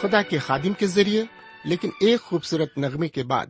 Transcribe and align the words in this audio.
خدا 0.00 0.22
کے 0.22 0.38
خادم 0.38 0.72
کے 0.72 0.86
ذریعے، 0.86 1.24
لیکن 1.64 1.90
ایک 2.00 2.20
خوبصورت 2.20 2.78
نغمے 2.78 3.08
کے 3.08 3.22
بعد۔ 3.22 3.46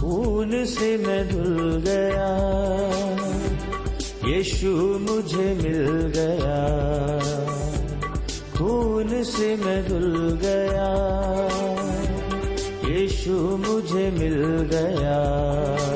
خون 0.00 0.66
سے 0.66 0.96
میں 1.06 1.24
دھل 1.24 1.80
گیا، 1.86 2.38
یشو 4.22 4.98
مجھے 5.00 5.54
مل 5.62 6.10
گیا۔ 6.14 6.66
خون 8.58 9.24
سے 9.24 9.56
میں 9.64 9.82
دھل 9.82 10.36
گیا، 10.40 10.94
یشو 12.88 13.56
مجھے 13.66 14.10
مل 14.10 14.66
گیا۔ 14.70 15.22
میں 15.88 15.95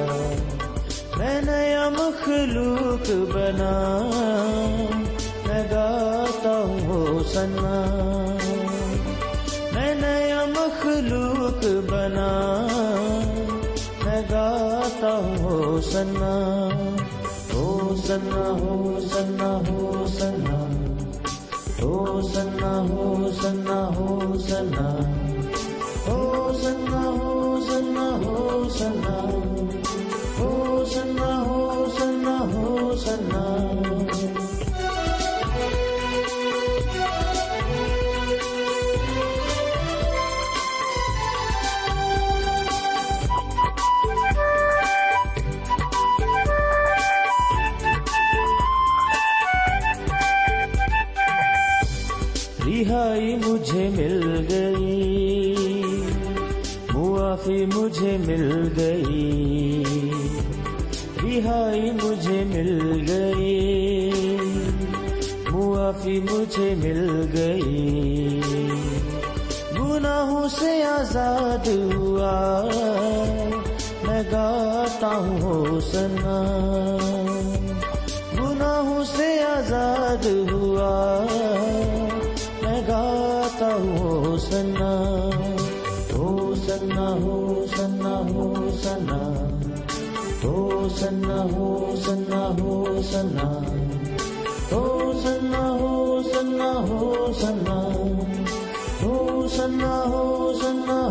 مخلوق 2.31 3.09
بنا۔ 3.35 3.71
میں 5.47 5.63
گاتا 5.71 6.53
ہوں 6.67 7.23
سنا 7.25 7.79
میں 9.73 9.95
نیا 9.95 10.45
مخلوق 10.49 11.65
بنا۔ 11.91 12.29
میں 14.05 14.23
گاتا 14.31 15.11
ہوں 15.17 15.81
سنا 15.83 16.35
ہو 17.55 17.95
سنا 18.07 18.45
ہو 18.61 19.01
سنا 19.09 19.51
ہو 19.69 20.07
سنا 20.19 20.59
ہو 21.83 22.21
سنا 22.23 22.73
ہو 22.91 23.31
سنا 23.43 23.81
ہو 23.97 24.39
سنا 24.39 24.89
ہو 26.07 26.53
سنا 26.63 27.05
ہو 27.05 27.61
سنا 27.69 28.11
ہو 28.25 28.69
سنا 28.69 29.40
سنا 33.05 33.70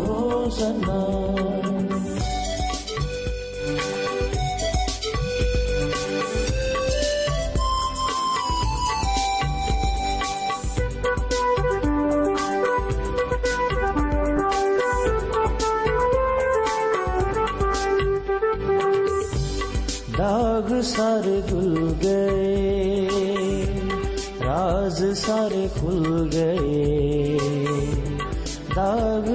ہو 0.06 0.48
سنا 0.56 1.39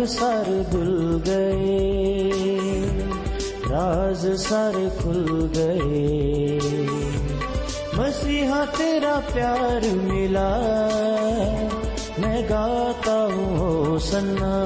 داغ 0.05 0.11
سارے 0.11 0.61
گئے، 1.25 2.29
راز 3.69 4.27
سارے 4.37 4.87
کھل 5.01 5.47
گئے۔ 5.55 6.59
مسیحا 7.93 8.63
تیرا 8.77 9.19
پیار 9.33 9.85
ملا، 10.03 10.59
میں 12.17 12.41
گاتا 12.49 13.27
ہوں 13.35 13.99
سنا۔ 13.99 14.63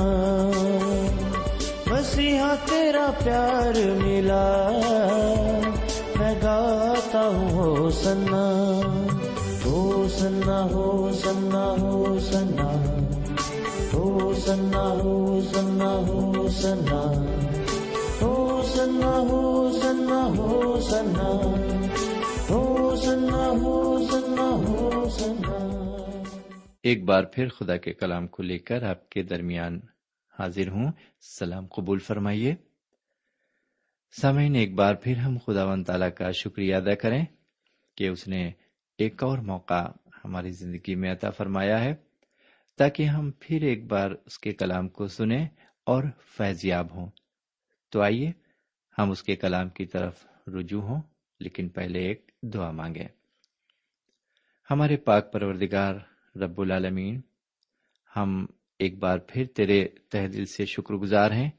مسیحا 1.87 2.55
تیرا 2.65 3.11
پیار 3.23 4.03
ملا، 4.03 4.69
میں 6.19 6.35
گاتا 6.43 7.27
ہوں 7.27 7.89
سنا۔ 7.89 8.81
ہو 9.65 10.07
سنا 10.17 10.67
ہو 10.71 11.11
سنا 11.23 11.75
ہو 11.81 12.19
سنا۔ 12.19 12.71
ہو 13.93 14.33
سنا 14.33 14.87
ہو 14.87 15.41
سنا 15.41 15.95
ہو 16.07 16.47
سنا۔ 16.47 17.01
ہو 18.21 18.61
سنا 18.63 19.17
ہو 19.17 19.71
سنا 19.71 20.25
ہو 20.37 20.79
سنا۔ 20.79 21.29
ہو 22.49 22.95
سنا 22.95 23.47
ہو 23.49 24.05
سنا 24.11 24.49
ہو 24.49 25.09
سنا۔ 25.09 25.69
ایک 26.83 27.03
بار 27.03 27.23
پھر 27.23 27.47
خدا 27.49 27.77
کے 27.77 27.93
کلام 27.93 28.27
کو 28.27 28.43
لے 28.43 28.57
کر 28.57 28.83
آپ 28.83 29.09
کے 29.09 29.23
درمیان 29.23 29.79
حاضر 30.39 30.67
ہوں۔ 30.67 30.91
سلام 31.21 31.65
قبول 31.67 31.99
فرمائیے۔ 31.99 32.55
سامعین، 34.21 34.55
ایک 34.55 34.73
بار 34.73 34.93
پھر 34.93 35.17
ہم 35.17 35.37
خدا 35.45 35.65
و 35.65 35.83
تعالیٰ 35.83 36.09
کا 36.17 36.31
شکریہ 36.31 36.75
ادا 36.75 36.95
کریں 36.95 37.25
کہ 37.97 38.07
اس 38.07 38.27
نے 38.27 38.51
ایک 38.97 39.23
اور 39.23 39.37
موقع 39.37 39.85
ہماری 40.25 40.51
زندگی 40.51 40.95
میں 40.95 41.11
عطا 41.11 41.29
فرمایا 41.29 41.83
ہے۔ 41.83 42.08
تاکہ 42.79 43.03
ہم 43.03 43.31
پھر 43.39 43.61
ایک 43.61 43.85
بار 43.85 44.11
اس 44.25 44.39
کے 44.39 44.51
کلام 44.51 44.87
کو 44.87 45.07
سنیں 45.07 45.47
اور 45.85 46.03
فیضیاب 46.37 46.95
ہوں۔ 46.95 47.09
تو 47.89 48.01
آئیے، 48.01 48.31
ہم 48.97 49.11
اس 49.11 49.23
کے 49.23 49.35
کلام 49.35 49.69
کی 49.69 49.85
طرف 49.85 50.27
رجوع 50.47 50.81
ہوں، 50.81 51.01
لیکن 51.39 51.69
پہلے 51.69 51.99
ایک 51.99 52.31
دعا 52.41 52.71
مانگیں۔ 52.71 53.07
ہمارے 54.71 54.97
پاک 54.97 55.33
پروردگار 55.33 55.95
رب 56.35 56.61
العالمین، 56.61 57.21
ہم 58.15 58.45
ایک 58.79 58.97
بار 58.97 59.17
پھر 59.17 59.45
تیرے 59.45 59.87
تہ 60.09 60.27
دل 60.27 60.45
سے 60.45 60.65
شکر 60.65 60.93
گزار 60.93 61.31
ہیں 61.31 61.49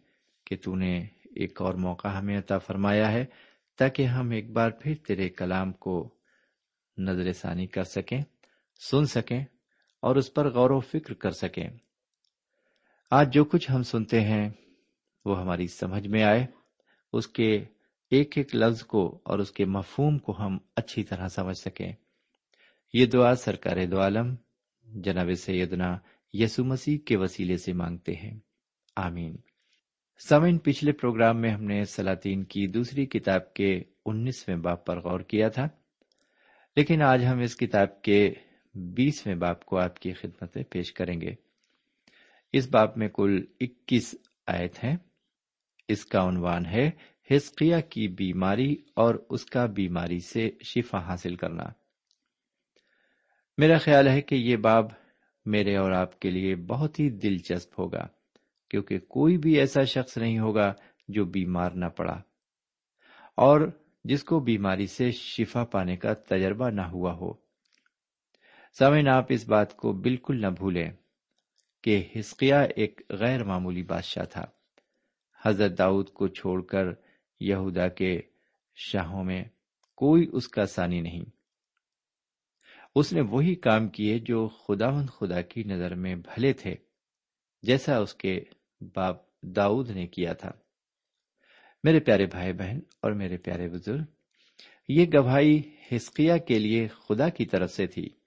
کہ 0.46 0.56
تو 0.56 0.76
نے 0.76 1.06
ایک 1.24 1.62
اور 1.62 1.74
موقع 1.74 2.08
ہمیں 2.08 2.38
عطا 2.38 2.58
فرمایا 2.58 3.12
ہے، 3.12 3.24
تاکہ 3.78 4.06
ہم 4.06 4.30
ایک 4.30 4.50
بار 4.50 4.70
پھر 4.70 4.94
تیرے 5.06 5.28
کلام 5.28 5.72
کو 5.72 6.14
نظر 6.98 7.32
ثانی 7.32 7.66
کر 7.66 7.84
سکیں، 7.84 8.20
سن 8.90 9.04
سکیں 9.04 9.44
اور 10.00 10.16
اس 10.16 10.34
پر 10.34 10.50
غور 10.50 10.70
و 10.70 10.80
فکر 10.80 11.14
کر 11.14 11.30
سکیں۔ 11.30 11.68
آج 13.10 13.34
جو 13.34 13.44
کچھ 13.44 13.70
ہم 13.70 13.82
سنتے 13.82 14.20
ہیں، 14.20 14.50
وہ 15.24 15.40
ہماری 15.40 15.66
سمجھ 15.66 16.08
میں 16.08 16.22
آئے۔ 16.22 16.46
اس 17.12 17.26
کے 17.26 17.64
ایک 18.10 18.38
ایک 18.38 18.54
لفظ 18.54 18.82
کو 18.82 19.20
اور 19.24 19.38
اس 19.38 19.52
کے 19.52 19.64
مفہوم 19.64 20.18
کو 20.18 20.36
ہم 20.38 20.58
اچھی 20.76 21.04
طرح 21.04 21.28
سمجھ 21.28 21.56
سکیں۔ 21.56 21.92
یہ 22.92 23.06
دعا 23.06 23.34
سرکار 23.34 23.86
دو 23.86 24.00
عالم، 24.00 24.34
جناب 24.82 25.34
سیدنا 25.34 25.98
یسو 26.32 26.64
مسیح 26.64 26.98
کے 26.98 27.16
وسیلے 27.16 27.56
سے 27.56 27.72
مانگتے 27.72 28.12
ہیں۔ 28.12 28.38
آمین۔ 28.96 29.36
سمن 30.28 30.58
پچھلے 30.58 30.92
پروگرام 30.92 31.40
میں 31.40 31.50
ہم 31.50 31.64
نے 31.64 31.84
سلاطین 31.84 32.44
کی 32.44 32.66
دوسری 32.66 33.06
کتاب 33.06 33.54
کے 33.54 33.82
انیسویں 34.06 34.56
باپ 34.56 34.86
پر 34.86 35.00
غور 35.00 35.20
کیا 35.20 35.48
تھا، 35.48 35.68
لیکن 36.76 37.02
آج 37.02 37.24
ہم 37.24 37.38
اس 37.38 37.56
کتاب 37.56 38.02
کے 38.02 38.34
بیسویں 38.74 39.34
باپ 39.34 39.64
کو 39.64 39.78
آپ 39.78 40.00
کی 40.00 40.12
خدمت 40.12 40.56
میں 40.56 40.64
پیش 40.64 40.92
کریں 40.92 41.20
گے۔ 41.20 41.34
اس 42.52 42.68
باپ 42.70 42.98
میں 42.98 43.08
کل 43.08 43.44
اکیس 43.60 44.14
آیت 44.46 44.84
ہیں۔ 44.84 44.96
اس 45.88 46.06
کا 46.06 46.28
عنوان 46.28 46.66
ہے 46.66 46.90
ہسقیہ 47.30 47.76
کی 47.90 48.08
بیماری 48.08 48.76
اور 48.96 49.14
اس 49.30 49.46
کا 49.46 49.66
بیماری 49.66 50.18
سے 50.18 50.50
شفا 50.64 50.98
حاصل 50.98 51.36
کرنا۔ 51.36 51.64
میرا 53.58 53.78
خیال 53.78 54.08
ہے 54.08 54.20
کہ 54.20 54.34
یہ 54.34 54.56
باب 54.56 54.84
میرے 55.46 55.76
اور 55.76 55.92
آپ 55.92 56.20
کے 56.20 56.30
لیے 56.30 56.56
بہت 56.56 57.00
ہی 57.00 57.10
دلچسپ 57.10 57.80
ہوگا، 57.80 58.06
کیونکہ 58.70 58.98
کوئی 58.98 59.38
بھی 59.38 59.58
ایسا 59.58 59.82
شخص 59.82 60.16
نہیں 60.16 60.38
ہوگا 60.38 60.74
جو 61.08 61.24
بیمار 61.24 61.70
نہ 61.70 61.86
پڑا 61.86 62.22
اور 63.36 63.70
جس 64.04 64.24
کو 64.24 64.40
بیماری 64.40 64.86
سے 64.86 65.10
شفا 65.10 65.64
پانے 65.64 65.96
کا 65.96 66.14
تجربہ 66.14 66.70
نہ 66.70 66.80
ہوا 66.80 67.12
ہو۔ 67.12 67.49
سمن 68.78 69.08
آپ 69.08 69.26
اس 69.28 69.48
بات 69.48 69.76
کو 69.76 69.92
بالکل 69.92 70.40
نہ 70.40 70.46
بھولیں 70.46 70.90
کہ 71.82 72.08
ہسقیہ 72.18 72.54
ایک 72.76 73.00
غیر 73.10 73.44
معمولی 73.44 73.82
بادشاہ 73.82 74.24
تھا۔ 74.24 74.44
حضرت 75.44 75.78
داؤد 75.78 76.08
کو 76.08 76.28
چھوڑ 76.28 76.62
کر 76.62 76.84
یہودا 77.40 77.88
کے 77.88 78.20
شاہوں 78.74 79.24
میں 79.24 79.44
کوئی 79.96 80.30
اس 80.32 80.48
کا 80.48 80.66
ثانی 80.66 81.00
نہیں۔ 81.00 81.24
اس 82.94 83.12
نے 83.12 83.20
وہی 83.20 83.54
کام 83.54 83.88
کیے 83.88 84.18
جو 84.18 84.48
خدا 84.48 84.90
مند 84.90 85.10
خدا 85.10 85.40
کی 85.40 85.62
نظر 85.62 85.94
میں 85.94 86.14
بھلے 86.14 86.52
تھے، 86.52 86.74
جیسا 87.62 87.98
اس 87.98 88.14
کے 88.14 88.40
باپ 88.94 89.40
داؤد 89.42 89.90
نے 89.90 90.06
کیا 90.06 90.32
تھا۔ 90.32 90.50
میرے 91.84 92.00
پیارے 92.00 92.26
بھائی 92.26 92.52
بہن 92.52 92.78
اور 93.02 93.12
میرے 93.12 93.36
پیارے 93.36 93.68
بزرگ، 93.68 94.02
یہ 94.88 95.06
گواہی 95.14 95.62
ہسکیا 95.92 96.36
کے 96.36 96.58
لیے 96.58 96.88
خدا 96.88 97.28
کی 97.28 97.46
طرف 97.46 97.70
سے 97.70 97.86
تھی۔ 97.86 98.19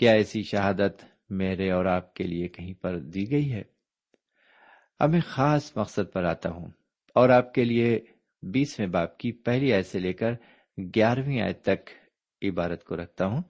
کیا 0.00 0.12
ایسی 0.12 0.42
شہادت 0.42 1.04
میرے 1.30 1.70
اور 1.70 1.84
آپ 1.84 2.14
کے 2.14 2.24
لیے 2.24 2.48
کہیں 2.48 2.74
پر 2.74 2.98
دی 2.98 3.30
گئی 3.30 3.52
ہے؟ 3.52 3.62
اب 4.98 5.10
میں 5.10 5.20
خاص 5.20 5.76
مقصد 5.76 6.12
پر 6.12 6.24
آتا 6.24 6.50
ہوں 6.50 6.68
اور 7.14 7.28
آپ 7.28 7.54
کے 7.54 7.64
لیے 7.64 8.00
بیسویں 8.42 8.88
باپ 8.88 9.18
کی 9.18 9.32
پہلی 9.32 9.72
آیت 9.72 9.86
سے 9.86 9.98
لے 9.98 10.12
کر 10.12 10.32
گیارہویں 10.78 11.40
آیت 11.40 11.62
تک 11.62 11.90
عبارت 12.42 12.84
کو 12.84 12.96
رکھتا 12.96 13.26
ہوں۔ 13.26 13.42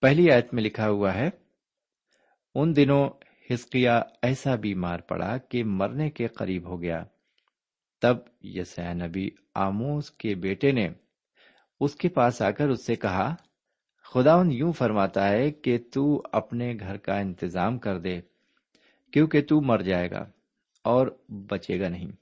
پہلی 0.00 0.30
آیت 0.30 0.54
میں 0.54 0.62
لکھا 0.62 0.88
ہوا 0.88 1.14
ہے، 1.14 1.28
ان 2.54 2.76
دنوں 2.76 3.10
ہسکیا 3.54 4.02
ایسا 4.22 4.54
بیمار 4.54 5.00
پڑا 5.00 5.38
کہ 5.38 5.64
مرنے 5.64 6.10
کے 6.10 6.26
قریب 6.26 6.68
ہو 6.68 6.82
گیا۔ 6.82 7.04
تب 8.02 8.16
یس 8.40 8.78
نبی 8.78 9.30
آموز 9.54 10.10
کے 10.10 10.34
بیٹے 10.34 10.72
نے 10.72 10.88
اس 11.80 11.94
کے 11.94 12.08
پاس 12.08 12.42
آ 12.42 12.50
کر 12.50 12.68
اس 12.68 12.86
سے 12.86 12.96
کہا 12.96 13.34
خدا 14.14 14.42
یوں 14.50 14.72
فرماتا 14.72 15.28
ہے 15.28 15.50
کہ 15.50 15.78
تو 15.92 16.22
اپنے 16.32 16.74
گھر 16.80 16.96
کا 16.96 17.18
انتظام 17.18 17.78
کر 17.78 17.98
دے، 17.98 18.20
کیونکہ 19.12 19.42
تو 19.42 19.60
مر 19.60 19.78
جائے 19.78 20.10
گا 20.10 20.30
اور 20.84 21.06
بچے 21.28 21.80
گا 21.80 21.88
نہیں۔ 21.88 22.12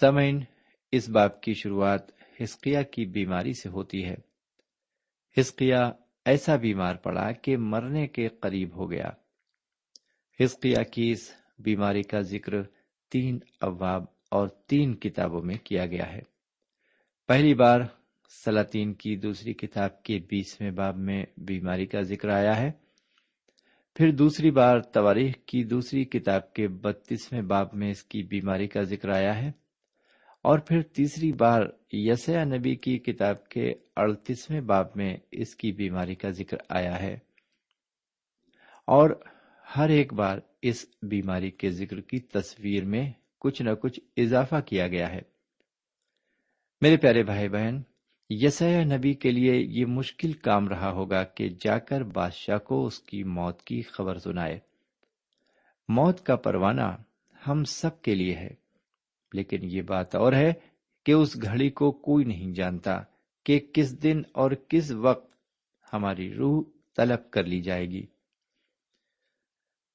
سمعین 0.00 0.44
اس 0.92 1.08
باپ 1.08 1.42
کی 1.42 1.54
شروعات 1.54 2.00
ہسکیا 2.42 2.82
کی 2.82 3.06
بیماری 3.06 3.52
سے 3.52 3.68
ہوتی 3.68 4.04
ہے۔ 4.04 4.14
ہسکیا 5.40 5.92
ایسا 6.24 6.56
بیمار 6.56 6.94
پڑا 6.94 7.32
کہ 7.32 7.56
مرنے 7.56 8.06
کے 8.06 8.28
قریب 8.28 8.76
ہو 8.76 8.90
گیا۔ 8.90 9.10
ہسکیا 10.44 10.82
کی 10.82 11.10
اس 11.10 11.30
بیماری 11.58 12.02
کا 12.02 12.20
ذکر 12.20 12.52
تین 13.10 13.38
ابواب 13.60 14.04
اور 14.30 14.48
تین 14.48 14.94
کتابوں 14.94 15.42
میں 15.42 15.56
کیا 15.64 15.86
گیا 15.86 16.12
ہے۔ 16.12 16.20
پہلی 17.28 17.54
بار 17.54 17.80
سلاطین 18.44 18.94
کی 18.94 19.16
دوسری 19.16 19.54
کتاب 19.54 20.02
کے 20.02 20.18
بیسویں 20.18 20.70
باب 20.70 20.96
میں 20.96 21.26
بیماری 21.36 21.86
کا 21.86 22.00
ذکر 22.00 22.28
آیا 22.28 22.56
ہے۔ 22.56 22.70
پھر 23.94 24.10
دوسری 24.10 24.50
بار 24.50 24.80
تواریخ 24.80 25.34
کی 25.46 25.64
دوسری 25.64 26.04
کتاب 26.04 26.54
کے 26.54 26.68
بتیسویں 26.68 27.42
باب 27.42 27.68
میں 27.72 27.90
اس 27.90 28.02
کی 28.02 28.22
بیماری 28.22 28.68
کا 28.68 28.82
ذکر 28.82 29.08
آیا 29.08 29.42
ہے۔ 29.42 29.52
اور 30.42 30.58
پھر 30.58 30.82
تیسری 30.82 31.32
بار 31.32 31.60
یسیا 31.92 32.44
نبی 32.44 32.74
کی 32.76 32.98
کتاب 32.98 33.48
کے 33.48 33.72
اڑتیسویں 33.96 34.60
باب 34.60 34.86
میں 34.94 35.16
اس 35.30 35.56
کی 35.56 35.72
بیماری 35.72 36.14
کا 36.14 36.30
ذکر 36.30 36.56
آیا 36.68 37.02
ہے۔ 37.02 37.18
اور 38.86 39.10
ہر 39.76 39.88
ایک 39.88 40.12
بار 40.12 40.38
اس 40.62 40.86
بیماری 41.02 41.50
کے 41.50 41.70
ذکر 41.70 42.00
کی 42.00 42.18
تصویر 42.18 42.84
میں 42.84 43.12
کچھ 43.40 43.62
نہ 43.62 43.70
کچھ 43.70 44.00
اضافہ 44.16 44.56
کیا 44.66 44.88
گیا 44.88 45.12
ہے۔ 45.12 45.20
میرے 46.80 46.96
پیارے 46.96 47.22
بھائی 47.22 47.48
بہن 47.48 47.82
یسیا 48.30 48.82
نبی 48.86 49.12
کے 49.14 49.30
لیے 49.30 49.54
یہ 49.70 49.86
مشکل 49.86 50.32
کام 50.32 50.68
رہا 50.68 50.90
ہوگا 50.90 51.22
کہ 51.24 51.48
جا 51.60 51.78
کر 51.78 52.02
بادشاہ 52.12 52.58
کو 52.58 52.84
اس 52.86 52.98
کی 53.00 53.22
موت 53.24 53.62
کی 53.62 53.80
خبر 53.82 54.18
سنائے۔ 54.18 54.58
موت 55.88 56.22
کا 56.26 56.36
پروانہ 56.36 56.86
ہم 57.40 57.64
سب 57.64 58.00
کے 58.02 58.14
لیے 58.14 58.34
ہے، 58.34 58.54
لیکن 59.32 59.64
یہ 59.64 59.82
بات 59.82 60.14
اور 60.14 60.32
ہے 60.32 60.52
کہ 61.06 61.12
اس 61.12 61.36
گھڑی 61.42 61.68
کو 61.70 61.90
کوئی 61.90 62.24
نہیں 62.24 62.52
جانتا 62.54 62.98
کہ 63.46 63.58
کس 63.72 64.02
دن 64.02 64.22
اور 64.32 64.50
کس 64.68 64.90
وقت 65.00 65.28
ہماری 65.92 66.32
روح 66.34 66.62
طلب 66.96 67.30
کر 67.30 67.44
لی 67.44 67.60
جائے 67.60 67.90
گی۔ 67.90 68.06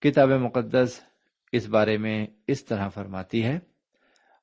کتاب 0.04 0.30
مقدس 0.42 1.00
اس 1.54 1.68
بارے 1.70 1.98
میں 1.98 2.26
اس 2.48 2.66
طرح 2.66 2.88
فرماتی 2.90 3.44
ہے، 3.44 3.58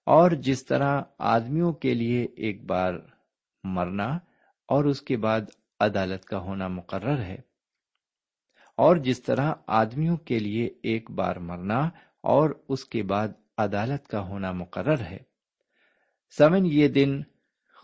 اور 0.06 0.30
جس 0.42 0.64
طرح 0.66 1.00
آدمیوں 1.18 1.72
کے 1.72 1.94
لیے 1.94 2.26
ایک 2.36 2.64
بار 2.64 2.94
مرنا 3.64 4.18
اور 4.68 4.84
اس 4.84 5.02
کے 5.02 5.16
بعد 5.16 5.40
عدالت 5.80 6.24
کا 6.24 6.38
ہونا 6.38 6.68
مقرر 6.68 7.18
ہے۔ 7.18 7.36
اور 8.76 8.96
جس 8.96 9.22
طرح 9.22 9.54
آدمیوں 9.66 10.16
کے 10.16 10.38
لیے 10.38 10.70
ایک 10.82 11.10
بار 11.10 11.36
مرنا 11.36 11.90
اور 12.20 12.50
اس 12.68 12.84
کے 12.84 13.02
بعد 13.02 13.28
عدالت 13.58 14.08
کا 14.08 14.20
ہونا 14.20 14.52
مقرر 14.52 15.00
ہے۔ 15.00 15.18
سمن 16.38 16.66
یہ 16.66 16.88
دن 16.88 17.22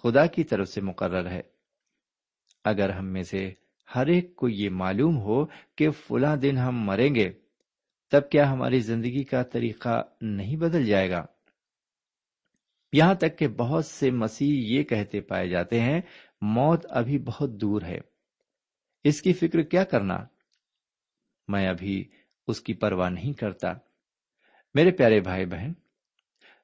خدا 0.02 0.26
کی 0.26 0.44
طرف 0.44 0.68
سے 0.68 0.80
مقرر 0.80 1.30
ہے۔ 1.30 1.40
اگر 2.64 2.90
ہم 2.90 3.06
میں 3.06 3.22
سے 3.22 3.54
ہر 3.94 4.06
ایک 4.06 4.36
کو 4.36 4.48
یہ 4.48 4.70
معلوم 4.70 5.18
ہو 5.18 5.46
کہ 5.76 5.90
فلاں 5.90 6.36
دن 6.36 6.58
ہم 6.58 6.82
مریں 6.82 7.14
گے، 7.14 7.32
تب 8.10 8.30
کیا 8.30 8.52
ہماری 8.52 8.80
زندگی 8.80 9.24
کا 9.24 9.42
طریقہ 9.42 10.02
نہیں 10.20 10.56
بدل 10.56 10.86
جائے 10.86 11.10
گا؟ 11.10 11.26
یہاں 12.92 13.14
تک 13.14 13.38
کہ 13.38 13.48
بہت 13.48 13.86
سے 13.86 14.10
مسیح 14.10 14.78
یہ 14.78 14.82
کہتے 14.82 15.20
پائے 15.20 15.48
جاتے 15.48 15.80
ہیں، 15.80 16.00
موت 16.40 16.86
ابھی 16.90 17.18
بہت 17.18 17.50
دور 17.50 17.82
ہے۔ 17.82 18.00
اس 19.04 19.22
کی 19.22 19.32
فکر 19.32 19.62
کیا 19.62 19.84
کرنا؟ 19.84 20.18
میں 21.48 21.68
ابھی 21.68 22.04
اس 22.46 22.60
کی 22.60 22.74
پرواہ 22.74 23.10
نہیں 23.10 23.32
کرتا۔ 23.32 23.72
میرے 24.74 24.90
پیارے 24.90 25.20
بھائی 25.20 25.46
بہن، 25.46 25.72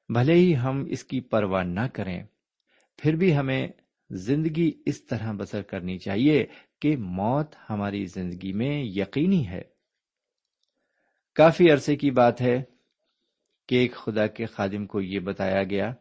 بھلے 0.09 0.33
ہی 0.33 0.57
ہم 0.57 0.85
اس 0.89 1.03
کی 1.03 1.21
پرواہ 1.21 1.63
نہ 1.63 1.87
کریں، 1.93 2.23
پھر 2.97 3.15
بھی 3.15 3.37
ہمیں 3.37 3.67
زندگی 4.09 4.71
اس 4.85 5.05
طرح 5.05 5.31
بسر 5.31 5.61
کرنی 5.61 5.97
چاہیے 5.97 6.45
کہ 6.81 6.97
موت 6.97 7.55
ہماری 7.69 8.05
زندگی 8.05 8.53
میں 8.53 8.83
یقینی 8.83 9.47
ہے۔ 9.47 9.61
کافی 11.35 11.71
عرصے 11.71 11.95
کی 11.95 12.11
بات 12.11 12.41
ہے 12.41 12.63
کہ 13.67 13.75
ایک 13.75 13.95
خدا 13.95 14.27
کے 14.27 14.45
خادم 14.45 14.85
کو 14.85 15.01
یہ 15.01 15.19
بتایا 15.19 15.63
گیا 15.63 15.93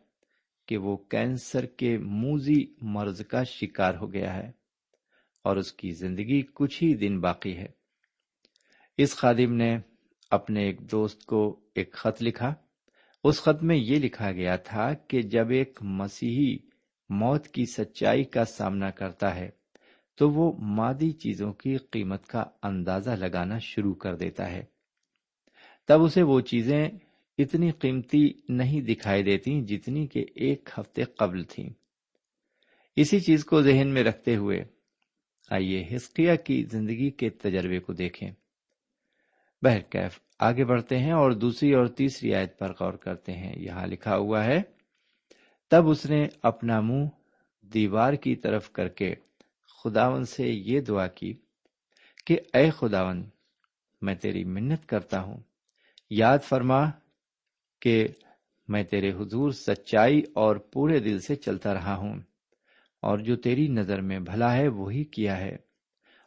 کہ 0.66 0.76
وہ 0.76 0.96
کینسر 0.96 1.66
کے 1.66 1.98
موزی 1.98 2.74
مرض 2.82 3.26
کا 3.26 3.42
شکار 3.42 3.94
ہو 3.94 4.12
گیا 4.12 4.36
ہے 4.36 4.50
اور 5.44 5.56
اس 5.56 5.72
کی 5.72 5.90
زندگی 5.90 6.42
کچھ 6.42 6.82
ہی 6.82 6.94
دن 6.94 7.20
باقی 7.20 7.56
ہے۔ 7.56 7.66
اس 8.96 9.16
خادم 9.16 9.52
نے 9.52 9.78
اپنے 10.30 10.62
ایک 10.62 10.90
دوست 10.90 11.24
کو 11.24 11.60
ایک 11.74 11.92
خط 11.92 12.22
لکھا۔ 12.22 12.54
اس 13.24 13.42
خط 13.42 13.62
میں 13.62 13.76
یہ 13.76 13.98
لکھا 13.98 14.32
گیا 14.32 14.56
تھا 14.56 14.94
کہ 14.94 15.22
جب 15.22 15.50
ایک 15.50 15.78
مسیحی 15.82 16.56
موت 17.08 17.48
کی 17.48 17.64
سچائی 17.64 18.24
کا 18.24 18.44
سامنا 18.44 18.90
کرتا 18.90 19.34
ہے، 19.34 19.50
تو 20.16 20.30
وہ 20.30 20.52
مادی 20.58 21.12
چیزوں 21.12 21.52
کی 21.52 21.76
قیمت 21.76 22.26
کا 22.26 22.44
اندازہ 22.62 23.10
لگانا 23.10 23.58
شروع 23.58 23.94
کر 23.94 24.16
دیتا 24.16 24.50
ہے۔ 24.50 24.64
تب 25.88 26.02
اسے 26.02 26.22
وہ 26.22 26.40
چیزیں 26.40 26.88
اتنی 27.38 27.70
قیمتی 27.70 28.32
نہیں 28.48 28.80
دکھائی 28.80 29.22
دیتی 29.22 29.62
جتنی 29.62 30.06
کہ 30.06 30.24
ایک 30.34 30.68
ہفتے 30.78 31.04
قبل 31.04 31.42
تھیں 31.42 31.70
اسی 32.96 33.20
چیز 33.20 33.44
کو 33.44 33.62
ذہن 33.62 33.88
میں 33.88 34.02
رکھتے 34.02 34.36
ہوئے 34.36 34.64
آئیے 35.50 35.96
ہسکیا 35.96 36.34
کی 36.34 36.64
زندگی 36.64 37.10
کے 37.10 37.30
تجربے 37.30 37.78
کو 37.78 37.92
دیکھیں۔ 37.92 38.30
بہرکیف، 39.62 40.20
آگے 40.38 40.64
بڑھتے 40.64 40.98
ہیں 40.98 41.12
اور 41.12 41.30
دوسری 41.30 41.72
اور 41.74 41.86
تیسری 41.86 42.34
آیت 42.34 42.58
پر 42.58 42.72
غور 42.80 42.92
کرتے 42.92 43.32
ہیں۔ 43.32 43.52
یہاں 43.56 43.86
لکھا 43.86 44.16
ہوا 44.16 44.44
ہے، 44.44 44.62
تب 45.70 45.88
اس 45.88 46.06
نے 46.06 46.26
اپنا 46.42 46.80
منہ 46.80 47.06
دیوار 47.62 48.12
کی 48.12 48.36
طرف 48.36 48.70
کر 48.70 48.88
کے 48.88 49.14
خداون 49.84 50.24
سے 50.24 50.48
یہ 50.48 50.80
دعا 50.80 51.06
کی 51.06 51.34
کہ 52.26 52.36
اے 52.54 52.70
خداون، 52.70 53.24
میں 54.02 54.14
تیری 54.14 54.44
منت 54.44 54.86
کرتا 54.86 55.20
ہوں۔ 55.20 55.36
یاد 56.10 56.38
فرما 56.48 57.03
کہ 57.84 58.08
میں 58.68 58.82
تیرے 58.82 59.12
حضور 59.12 59.50
سچائی 59.50 60.22
اور 60.34 60.56
پورے 60.56 60.98
دل 60.98 61.18
سے 61.18 61.34
چلتا 61.36 61.74
رہا 61.74 61.94
ہوں، 61.96 62.20
اور 63.02 63.18
جو 63.18 63.36
تیری 63.36 63.68
نظر 63.68 64.00
میں 64.00 64.18
بھلا 64.18 64.56
ہے 64.56 64.68
وہی 64.68 65.04
کیا 65.04 65.36
ہے۔ 65.38 65.56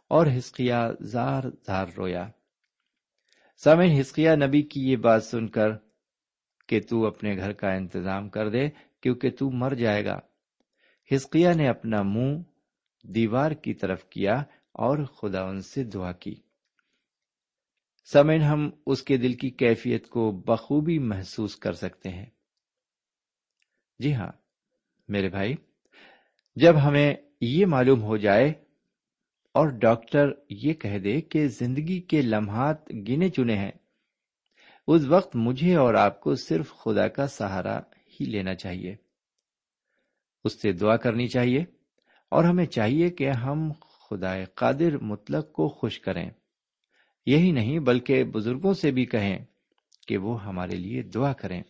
اور 0.09 0.27
ہسکیا 0.37 0.91
زار 1.01 1.43
زار 1.67 1.87
رویا۔ 1.97 2.29
سامن 3.63 3.99
ہسکیا 4.01 4.35
نبی 4.35 4.61
کی 4.61 4.91
یہ 4.91 4.95
بات 4.95 5.23
سن 5.23 5.47
کر 5.47 5.69
کہ 6.67 6.81
تو 6.89 7.05
اپنے 7.05 7.35
گھر 7.37 7.53
کا 7.53 7.71
انتظام 7.71 8.29
کر 8.29 8.49
دے، 8.49 8.69
کیونکہ 9.01 9.29
تو 9.29 9.49
مر 9.51 9.73
جائے 9.73 10.05
گا۔ 10.05 10.19
ہسکیا 11.15 11.53
نے 11.53 11.67
اپنا 11.67 12.01
منہ 12.01 12.39
دیوار 13.03 13.51
کی 13.51 13.73
طرف 13.73 14.05
کیا 14.05 14.35
اور 14.73 14.97
خدا 15.05 15.43
ان 15.43 15.61
سے 15.61 15.83
دعا 15.83 16.11
کی۔ 16.11 16.35
سمن 18.13 18.41
ہم 18.41 18.69
اس 18.85 19.01
کے 19.03 19.17
دل 19.17 19.33
کی 19.33 19.49
کیفیت 19.49 20.07
کو 20.07 20.31
بخوبی 20.31 20.99
محسوس 20.99 21.55
کر 21.55 21.73
سکتے 21.73 22.09
ہیں۔ 22.09 22.25
جی 23.99 24.13
ہاں 24.13 24.31
میرے 25.07 25.29
بھائی، 25.29 25.55
جب 26.55 26.73
ہمیں 26.83 27.15
یہ 27.41 27.65
معلوم 27.65 28.03
ہو 28.03 28.17
جائے 28.17 28.49
اور 29.51 29.67
ڈاکٹر 29.69 30.31
یہ 30.49 30.73
کہہ 30.73 30.97
دے 30.97 31.21
کہ 31.21 31.47
زندگی 31.47 32.01
کے 32.01 32.21
لمحات 32.21 32.91
گنے 32.91 33.29
چنے 33.29 33.55
ہیں، 33.57 33.71
اس 34.87 35.05
وقت 35.05 35.35
مجھے 35.35 35.75
اور 35.75 35.93
آپ 35.93 36.21
کو 36.21 36.35
صرف 36.35 36.73
خدا 36.73 37.07
کا 37.07 37.27
سہارا 37.27 37.79
ہی 37.79 38.25
لینا 38.25 38.55
چاہیے۔ 38.55 38.95
اس 40.43 40.61
سے 40.61 40.71
دعا 40.71 40.97
کرنی 40.97 41.27
چاہیے 41.27 41.59
اور 42.29 42.43
ہمیں 42.43 42.65
چاہیے 42.65 43.09
کہ 43.09 43.29
ہم 43.29 43.71
خدا 43.81 44.43
قادر 44.55 44.97
مطلق 44.97 45.51
کو 45.51 45.67
خوش 45.67 45.99
کریں۔ 45.99 46.29
یہی 47.27 47.51
نہیں 47.51 47.79
بلکہ 47.79 48.23
بزرگوں 48.23 48.73
سے 48.73 48.91
بھی 48.91 49.05
کہیں 49.05 49.45
کہ 50.07 50.17
وہ 50.17 50.45
ہمارے 50.45 50.75
لیے 50.75 51.01
دعا 51.01 51.33
کریں۔ 51.33 51.63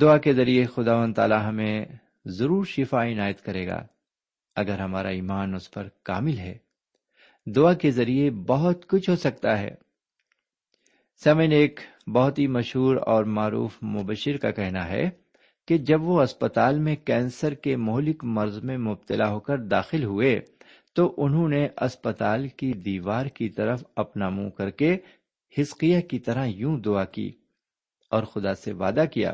دعا 0.00 0.18
کے 0.18 0.32
ذریعے 0.32 0.64
خدا 0.64 0.96
و 0.96 1.12
تعالی 1.12 1.34
ہمیں 1.34 1.84
ضرور 2.24 2.64
شفا 2.64 3.02
عنایت 3.02 3.42
کرے 3.42 3.66
گا 3.66 3.86
اگر 4.56 4.78
ہمارا 4.80 5.08
ایمان 5.08 5.54
اس 5.54 5.70
پر 5.70 5.88
کامل 6.02 6.38
ہے۔ 6.38 6.58
دعا 7.46 7.74
کے 7.74 7.90
ذریعے 7.90 8.30
بہت 8.30 8.88
کچھ 8.88 9.10
ہو 9.10 9.16
سکتا 9.16 9.58
ہے۔ 9.58 9.70
سمن 11.24 11.52
ایک 11.52 11.80
بہت 12.14 12.38
ہی 12.38 12.46
مشہور 12.46 12.96
اور 12.96 13.24
معروف 13.24 13.82
مبشر 13.82 14.36
کا 14.36 14.50
کہنا 14.50 14.88
ہے 14.88 15.10
کہ 15.68 15.78
جب 15.78 16.02
وہ 16.02 16.22
اسپتال 16.22 16.78
میں 16.78 16.96
کینسر 16.96 17.54
کے 17.54 17.76
مہلک 17.76 18.24
مرض 18.24 18.64
میں 18.64 18.78
مبتلا 18.78 19.30
ہو 19.30 19.40
کر 19.40 19.58
داخل 19.58 20.04
ہوئے 20.04 20.40
تو 20.98 21.14
انہوں 21.16 21.48
نے 21.48 21.68
اسپتال 21.80 22.48
کی 22.48 22.72
دیوار 22.72 23.26
کی 23.26 23.48
طرف 23.48 23.84
اپنا 23.96 24.28
منہ 24.28 24.48
کر 24.48 24.70
کے 24.70 24.96
ہسکیا 25.60 26.00
کی 26.00 26.18
طرح 26.18 26.46
یوں 26.46 26.80
دعا 26.80 27.04
کی 27.04 27.32
اور 28.10 28.22
خدا 28.22 28.54
سے 28.54 28.72
وعدہ 28.72 29.04
کیا، 29.12 29.30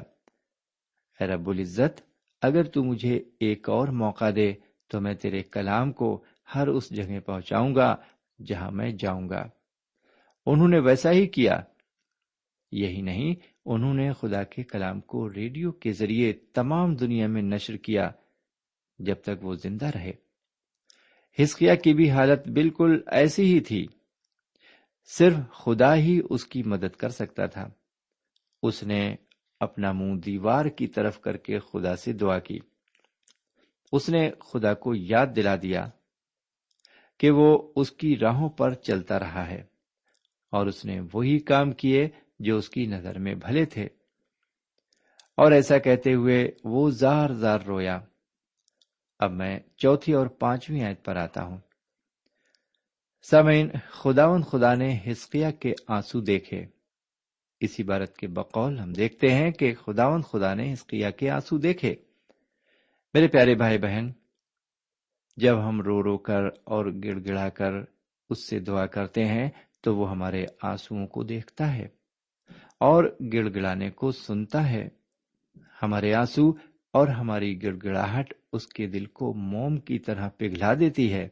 اے 1.20 1.26
رب 1.26 1.48
العزت، 1.48 2.00
اگر 2.42 2.62
تو 2.62 2.84
مجھے 2.84 3.22
ایک 3.40 3.68
اور 3.68 3.88
موقع 3.88 4.24
دے 4.36 4.52
تو 4.88 5.00
میں 5.00 5.14
تیرے 5.14 5.42
کلام 5.42 5.92
کو 5.92 6.24
ہر 6.54 6.68
اس 6.68 6.90
جگہ 6.90 7.20
پہنچاؤں 7.20 7.74
گا 7.74 7.96
جہاں 8.46 8.70
میں 8.70 8.90
جاؤں 8.98 9.28
گا۔ 9.28 9.48
انہوں 10.46 10.68
نے 10.68 10.78
ویسا 10.78 11.10
ہی 11.10 11.26
کیا۔ 11.26 11.60
یہی 12.72 13.00
نہیں، 13.00 13.34
انہوں 13.66 13.94
نے 13.94 14.12
خدا 14.12 14.42
کے 14.42 14.62
کلام 14.62 15.00
کو 15.00 15.32
ریڈیو 15.32 15.72
کے 15.72 15.92
ذریعے 15.92 16.32
تمام 16.32 16.94
دنیا 16.94 17.26
میں 17.26 17.42
نشر 17.42 17.76
کیا 17.76 18.10
جب 18.98 19.16
تک 19.22 19.44
وہ 19.44 19.54
زندہ 19.54 19.86
رہے۔ 19.94 20.23
ہسکیا 21.42 21.74
کی 21.74 21.94
بھی 21.94 22.10
حالت 22.10 22.48
بالکل 22.48 23.00
ایسی 23.06 23.54
ہی 23.54 23.60
تھی۔ 23.60 23.86
صرف 25.04 25.34
خدا 25.52 25.96
ہی 25.96 26.20
اس 26.30 26.44
کی 26.44 26.62
مدد 26.62 26.96
کر 26.96 27.08
سکتا 27.08 27.46
تھا۔ 27.46 27.68
اس 28.62 28.82
نے 28.82 29.14
اپنا 29.60 29.92
منہ 29.92 30.20
دیوار 30.20 30.64
کی 30.64 30.86
طرف 30.86 31.20
کر 31.20 31.36
کے 31.36 31.58
خدا 31.58 31.96
سے 31.96 32.12
دعا 32.12 32.38
کی۔ 32.38 32.58
اس 33.92 34.08
نے 34.08 34.30
خدا 34.40 34.74
کو 34.74 34.94
یاد 34.94 35.26
دلا 35.36 35.56
دیا 35.62 35.88
کہ 37.18 37.30
وہ 37.30 37.72
اس 37.76 37.90
کی 37.90 38.16
راہوں 38.16 38.48
پر 38.48 38.74
چلتا 38.74 39.18
رہا 39.18 39.50
ہے 39.50 39.64
اور 40.50 40.66
اس 40.66 40.84
نے 40.84 41.00
وہی 41.12 41.38
کام 41.38 41.72
کیے 41.72 42.08
جو 42.38 42.56
اس 42.56 42.70
کی 42.70 42.86
نظر 42.86 43.18
میں 43.18 43.34
بھلے 43.34 43.64
تھے۔ 43.64 43.84
اور 45.36 45.52
ایسا 45.52 45.78
کہتے 45.78 46.14
ہوئے 46.14 46.50
وہ 46.64 46.90
زار 46.90 47.30
زار 47.30 47.60
رویا۔ 47.60 48.00
اب 49.24 49.32
میں 49.32 49.58
چوتھی 49.76 50.12
اور 50.12 50.26
پانچویں 50.26 50.84
آیت 50.84 51.04
پر 51.04 51.16
آتا 51.16 51.42
ہوں۔ 51.44 51.58
سمین 53.30 53.68
خداون 53.90 54.42
خدا 54.42 54.74
نے 54.74 54.98
ہسکیا 55.06 55.50
کے 55.50 55.72
آنسو 55.88 56.20
دیکھے۔ 56.20 56.66
اسی 57.60 57.82
بارت 57.82 58.16
کے 58.16 58.26
بقول 58.28 58.78
ہم 58.78 58.92
دیکھتے 58.92 59.34
ہیں 59.34 59.50
کہ 59.50 59.74
خداون 59.74 60.22
خدا 60.22 60.54
نے 60.54 60.72
ہسکیا 60.72 61.10
کے 61.10 61.30
آنسو 61.30 61.58
دیکھے۔ 61.58 61.94
میرے 63.14 63.28
پیارے 63.28 63.54
بھائی 63.54 63.78
بہن، 63.78 64.12
جب 65.36 65.68
ہم 65.68 65.80
رو 65.80 66.02
رو 66.02 66.18
کر 66.18 66.42
اور 66.64 66.86
گڑ 67.04 67.18
گڑا 67.28 67.48
کر 67.48 67.72
اس 68.30 68.48
سے 68.48 68.58
دعا 68.58 68.86
کرتے 68.86 69.24
ہیں 69.24 69.48
تو 69.80 69.96
وہ 69.96 70.10
ہمارے 70.10 70.46
آنسو 70.62 71.06
کو 71.06 71.22
دیکھتا 71.22 71.74
ہے 71.74 71.88
اور 72.80 73.04
گڑ 73.32 73.48
گڑانے 73.54 73.90
کو 73.90 74.10
سنتا 74.10 74.70
ہے۔ 74.70 74.88
ہمارے 75.82 76.14
آنسو 76.14 76.50
اور 76.92 77.08
ہماری 77.08 77.62
گڑ 77.62 77.76
گڑاہٹ 77.84 78.34
اس 78.54 78.66
کے 78.66 78.86
دل 78.86 79.06
کو 79.06 79.34
موم 79.34 79.76
کی 79.76 79.98
طرح 79.98 80.28
پگھلا 80.28 80.74
دیتی 80.74 81.12
ہے۔ 81.12 81.28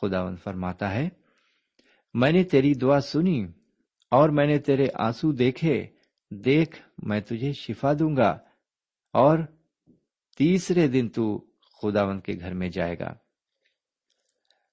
خدا 0.00 0.34
فرماتا 0.34 0.94
ہے، 0.94 1.08
میں 2.14 2.32
نے 2.32 2.44
تیری 2.44 2.74
دعا 2.74 3.00
سنی 3.00 3.46
اور 4.10 4.28
میں 4.28 4.46
نے 4.46 4.58
تیرے 4.58 4.86
آنسو 4.94 5.32
دیکھے، 5.32 5.86
دیکھ 6.30 6.82
میں 6.98 7.20
تجھے 7.20 7.52
شفا 7.52 7.92
دوں 7.92 8.16
گا 8.16 8.38
اور 9.12 9.38
تیسرے 10.38 10.88
دن 10.88 11.08
تو 11.08 11.44
خداون 11.82 12.20
کے 12.20 12.32
گھر 12.40 12.54
میں 12.54 12.68
جائے 12.68 12.98
گا۔ 12.98 13.14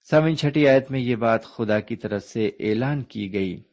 سمن 0.10 0.38
چھٹی 0.38 0.68
آیت 0.68 0.92
میں 0.92 1.00
یہ 1.00 1.16
بات 1.16 1.46
خدا 1.46 1.80
کی 1.80 1.96
طرف 1.96 2.24
سے 2.24 2.48
اعلان 2.60 3.04
کی 3.04 3.34
گئی 3.34 3.64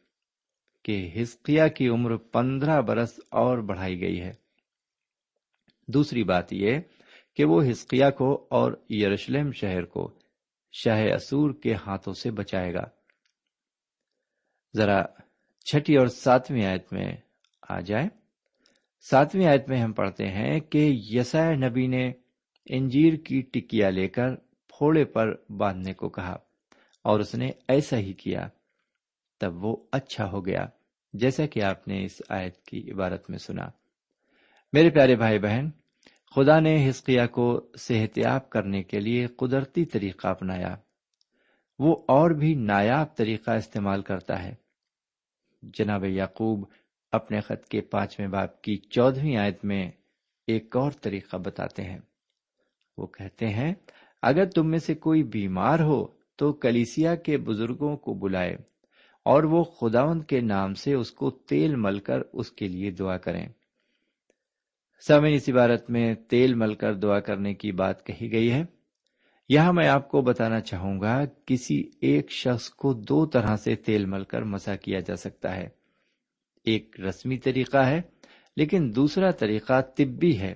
کہ 0.83 1.09
ہسکیا 1.21 1.67
کی 1.67 1.87
عمر 1.87 2.17
پندرہ 2.17 2.81
برس 2.81 3.19
اور 3.29 3.57
بڑھائی 3.57 4.01
گئی 4.01 4.21
ہے۔ 4.21 4.31
دوسری 5.87 6.23
بات 6.23 6.53
یہ 6.53 6.77
کہ 7.35 7.45
وہ 7.45 7.69
ہسکیا 7.71 8.09
کو 8.09 8.47
اور 8.49 8.73
یروشلم 8.89 9.51
شہر 9.51 9.85
کو 9.85 10.11
شاہ 10.71 11.03
اسور 11.15 11.53
کے 11.53 11.73
ہاتھوں 11.73 12.13
سے 12.13 12.31
بچائے 12.31 12.73
گا۔ 12.73 12.83
ذرا 14.77 15.03
چھٹی 15.65 15.97
اور 15.97 16.07
ساتویں 16.07 16.65
آیت 16.65 16.93
میں 16.93 17.17
آ 17.69 17.79
جائے 17.79 18.07
ساتویں 19.09 19.47
آیت 19.47 19.69
میں 19.69 19.81
ہم 19.81 19.93
پڑھتے 19.93 20.27
ہیں 20.27 20.59
کہ 20.59 20.91
یسا 21.09 21.51
نبی 21.51 21.87
نے 21.87 22.11
انجیر 22.65 23.13
کی 23.13 23.41
ٹکیا 23.41 23.89
لے 23.89 24.07
کر 24.07 24.35
پھوڑے 24.67 25.05
پر 25.05 25.35
باندھنے 25.49 25.93
کو 25.93 26.09
کہا 26.09 26.37
اور 27.03 27.19
اس 27.19 27.35
نے 27.35 27.51
ایسا 27.67 27.97
ہی 27.97 28.13
کیا۔ 28.13 28.47
تب 29.39 29.65
وہ 29.65 29.77
اچھا 29.91 30.31
ہو 30.31 30.45
گیا، 30.45 30.65
جیسا 31.13 31.45
کہ 31.45 31.63
آپ 31.63 31.87
نے 31.87 32.05
اس 32.05 32.21
آیت 32.29 32.61
کی 32.61 32.91
عبارت 32.91 33.29
میں 33.29 33.37
سنا۔ 33.37 33.69
میرے 34.73 34.89
پیارے 34.89 35.15
بھائی 35.15 35.39
بہن 35.39 35.69
خدا 36.35 36.59
نے 36.59 36.89
ہسکیا 36.89 37.27
کو 37.27 37.71
صحت 37.77 38.17
یاب 38.17 38.49
کرنے 38.49 38.83
کے 38.83 38.99
لیے 38.99 39.27
قدرتی 39.27 39.85
طریقہ 39.85 40.27
اپنایا۔ 40.27 40.75
وہ 41.79 41.95
اور 42.07 42.31
بھی 42.31 42.53
نایاب 42.53 43.15
طریقہ 43.15 43.51
استعمال 43.51 44.01
کرتا 44.01 44.43
ہے۔ 44.43 44.55
جناب 45.61 46.05
یعقوب 46.05 46.65
اپنے 47.11 47.39
خط 47.39 47.67
کے 47.67 47.81
پانچویں 47.81 48.27
باپ 48.27 48.61
کی 48.61 48.77
چودہویں 48.77 49.37
آیت 49.37 49.65
میں 49.65 49.91
ایک 50.47 50.75
اور 50.75 50.91
طریقہ 51.01 51.37
بتاتے 51.37 51.83
ہیں۔ 51.83 51.99
وہ 52.97 53.07
کہتے 53.07 53.47
ہیں، 53.47 53.73
اگر 54.21 54.45
تم 54.45 54.69
میں 54.69 54.79
سے 54.79 54.93
کوئی 54.93 55.23
بیمار 55.23 55.79
ہو 55.79 56.05
تو 56.35 56.53
کلیسیا 56.53 57.15
کے 57.15 57.37
بزرگوں 57.37 57.97
کو 57.97 58.13
بلائے 58.13 58.53
اور 59.25 59.43
وہ 59.43 59.63
خداون 59.63 60.21
کے 60.21 60.41
نام 60.41 60.73
سے 60.73 60.93
اس 60.93 61.11
کو 61.11 61.31
تیل 61.31 61.75
مل 61.75 61.99
کر 61.99 62.19
اس 62.33 62.51
کے 62.51 62.67
لیے 62.67 62.91
دعا 62.91 63.17
کریں۔ 63.17 63.47
سمن 65.07 65.33
اس 65.33 65.49
عبارت 65.49 65.89
میں 65.89 66.15
تیل 66.15 66.53
مل 66.53 66.75
کر 66.75 66.93
دعا 66.93 67.19
کرنے 67.19 67.53
کی 67.53 67.71
بات 67.71 68.05
کہی 68.05 68.31
گئی 68.31 68.51
ہے۔ 68.51 68.63
یہاں 69.49 69.73
میں 69.73 69.87
آپ 69.87 70.09
کو 70.09 70.21
بتانا 70.21 70.61
چاہوں 70.61 71.01
گا، 71.01 71.25
کسی 71.45 71.89
ایک 72.01 72.31
شخص 72.31 72.69
کو 72.69 72.93
دو 72.93 73.25
طرح 73.25 73.55
سے 73.55 73.75
تیل 73.75 74.05
مل 74.05 74.23
کر 74.23 74.41
مسا 74.41 74.75
کیا 74.75 74.99
جا 74.99 75.15
سکتا 75.15 75.55
ہے۔ 75.55 75.69
ایک 76.63 76.95
رسمی 76.99 77.37
طریقہ 77.37 77.77
ہے، 77.77 78.01
لیکن 78.57 78.91
دوسرا 78.95 79.31
طریقہ 79.31 79.81
طبی 79.81 80.39
ہے۔ 80.39 80.55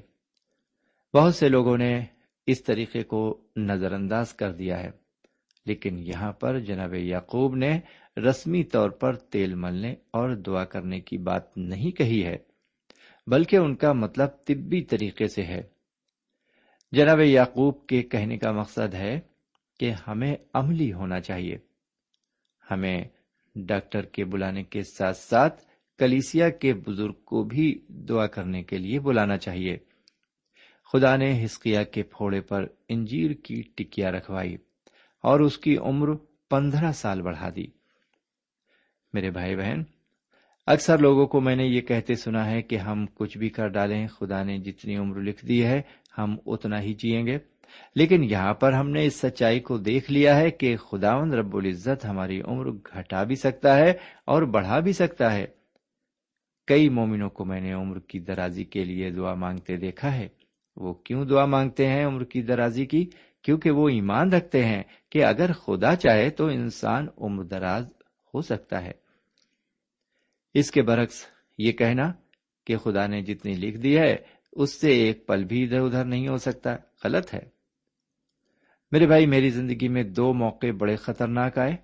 بہت 1.13 1.36
سے 1.36 1.50
لوگوں 1.50 1.77
نے 1.77 2.01
اس 2.46 2.63
طریقے 2.63 3.04
کو 3.04 3.42
نظر 3.56 3.92
انداز 3.92 4.34
کر 4.34 4.51
دیا 4.51 4.84
ہے۔ 4.84 4.92
لیکن 5.66 6.00
یہاں 6.00 6.32
پر 6.32 6.60
جناب 6.60 6.94
یعقوب 6.94 7.56
نے 7.56 7.80
رسمی 8.18 8.63
طور 8.63 8.89
پر 8.89 9.16
تیل 9.16 9.56
ملنے 9.56 9.92
اور 9.92 10.36
دعا 10.36 10.66
کرنے 10.66 11.00
کی 11.00 11.18
بات 11.18 11.58
نہیں 11.58 11.92
کہی 11.92 12.25
ہے۔ 12.25 12.47
بلکہ 13.27 13.55
ان 13.55 13.75
کا 13.75 13.93
مطلب 13.93 14.27
طبی 14.46 14.81
طریقے 14.81 15.27
سے 15.27 15.43
ہے۔ 15.43 15.62
جناب 16.91 17.19
یعقوب 17.19 17.88
کے 17.88 18.03
کہنے 18.03 18.38
کا 18.38 18.51
مقصد 18.51 18.93
ہے 18.93 19.19
کہ 19.79 19.93
ہمیں 20.07 20.36
عملی 20.53 20.93
ہونا 20.93 21.19
چاہیے۔ 21.19 21.57
ہمیں 22.72 23.03
ڈاکٹر 23.55 24.01
کے 24.01 24.25
بلانے 24.25 24.63
کے 24.63 24.84
ساتھ 24.84 25.17
ساتھ 25.17 25.63
کلیسیا 25.98 26.50
کے 26.50 26.74
بزرگ 26.74 27.13
کو 27.13 27.43
بھی 27.43 27.79
دعا 27.88 28.27
کرنے 28.27 28.63
کے 28.63 28.77
لیے 28.77 29.00
بلانا 29.00 29.38
چاہیے۔ 29.38 29.77
خدا 30.93 31.15
نے 31.15 31.46
ہسکیا 31.46 31.84
کے 31.84 32.03
پھوڑے 32.03 32.41
پر 32.41 32.65
انجیر 32.89 33.31
کی 33.31 33.62
ٹکیا 33.75 34.12
رکھوائی 34.12 34.57
اور 35.24 35.39
اس 35.39 35.57
کی 35.57 35.77
عمر 35.77 36.15
پندرہ 36.50 36.91
سال 36.91 37.22
بڑھا 37.22 37.50
دی۔ 37.55 37.67
میرے 39.13 39.31
بھائی 39.31 39.55
بہن 39.55 39.84
اکثر 40.67 40.97
لوگوں 40.97 41.27
کو 41.27 41.41
میں 41.41 41.55
نے 41.55 41.65
یہ 41.65 41.81
کہتے 41.81 42.15
سنا 42.15 42.51
ہے 42.51 42.62
کہ 42.62 42.75
ہم 42.75 43.05
کچھ 43.13 43.38
بھی 43.38 43.50
کر 43.50 43.67
ڈالیں، 43.67 44.07
خدا 44.07 44.43
نے 44.43 44.57
جتنی 44.57 44.97
عمر 44.97 45.21
لکھ 45.21 45.45
دی 45.45 45.65
ہے، 45.65 45.81
ہم 46.17 46.36
اتنا 46.45 46.81
ہی 46.81 46.93
جیئیں 46.93 47.27
گے۔ 47.27 47.38
لیکن 47.95 48.24
یہاں 48.24 48.53
پر 48.53 48.74
ہم 48.74 48.89
نے 48.89 49.05
اس 49.05 49.15
سچائی 49.15 49.59
کو 49.59 49.77
دیکھ 49.77 50.12
لیا 50.12 50.39
ہے 50.39 50.51
کہ 50.51 50.77
خداوند 50.77 51.33
رب 51.33 51.55
العزت 51.55 52.05
ہماری 52.05 52.41
عمر 52.41 52.71
گھٹا 52.71 53.24
بھی 53.24 53.36
سکتا 53.36 53.77
ہے 53.77 53.93
اور 54.25 54.41
بڑھا 54.41 54.79
بھی 54.79 54.93
سکتا 54.93 55.33
ہے۔ 55.33 55.45
کئی 56.67 56.89
مومنوں 56.89 57.29
کو 57.29 57.45
میں 57.45 57.62
نے 57.62 57.74
عمر 57.74 58.00
کی 58.00 58.19
درازی 58.19 58.63
کے 58.63 58.83
لیے 58.83 59.09
دعا 59.09 59.33
مانگتے 59.33 59.77
دیکھا 59.77 60.15
ہے۔ 60.15 60.27
وہ 60.75 60.93
کیوں 60.93 61.25
دعا 61.25 61.45
مانگتے 61.45 61.88
ہیں 61.88 62.05
عمر 62.05 62.24
کی 62.24 62.41
درازی 62.41 62.86
کی؟ 62.86 63.09
کیونکہ 63.41 63.71
وہ 63.71 63.89
ایمان 63.89 64.33
رکھتے 64.33 64.65
ہیں 64.65 64.83
کہ 65.12 65.24
اگر 65.24 65.51
خدا 65.51 65.95
چاہے 65.95 66.29
تو 66.29 66.45
انسان 66.45 67.07
عمر 67.17 67.43
دراز 67.43 67.89
ہو 68.33 68.41
سکتا 68.41 68.83
ہے۔ 68.83 69.06
اس 70.57 70.71
کے 70.71 70.81
برعکس 70.81 71.25
یہ 71.57 71.71
کہنا 71.71 72.13
کہ 72.65 72.77
خدا 72.77 73.07
نے 73.07 73.21
جتنی 73.21 73.53
لکھ 73.53 73.77
دی 73.77 73.97
ہے، 73.97 74.15
اس 74.51 74.81
سے 74.81 74.91
ایک 74.91 75.27
پل 75.27 75.43
بھی 75.43 75.63
ادھر 75.63 75.79
ادھر 75.79 76.05
نہیں 76.05 76.27
ہو 76.27 76.37
سکتا۔ 76.37 76.75
غلط 77.03 77.33
ہے۔ 77.33 77.39
میرے 78.91 79.07
بھائی، 79.07 79.25
میری 79.25 79.49
زندگی 79.49 79.87
میں 79.87 80.03
دو 80.03 80.33
موقع 80.33 80.67
بڑے 80.79 80.95
خطرناک 80.95 81.57
آئے۔ 81.57 81.75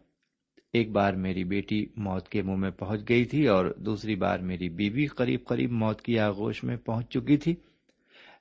ایک 0.73 0.91
بار 0.91 1.13
میری 1.13 1.43
بیٹی 1.43 1.85
موت 1.95 2.29
کے 2.29 2.41
منہ 2.41 2.55
میں 2.55 2.71
پہنچ 2.71 3.09
گئی 3.09 3.25
تھی 3.25 3.47
اور 3.47 3.65
دوسری 3.77 4.15
بار 4.15 4.39
میری 4.39 4.69
بیوی 4.69 5.05
قریب 5.05 5.45
قریب 5.45 5.71
موت 5.71 6.01
کی 6.01 6.19
آغوش 6.19 6.63
میں 6.63 6.77
پہنچ 6.77 7.09
چکی 7.09 7.37
تھی۔ 7.37 7.55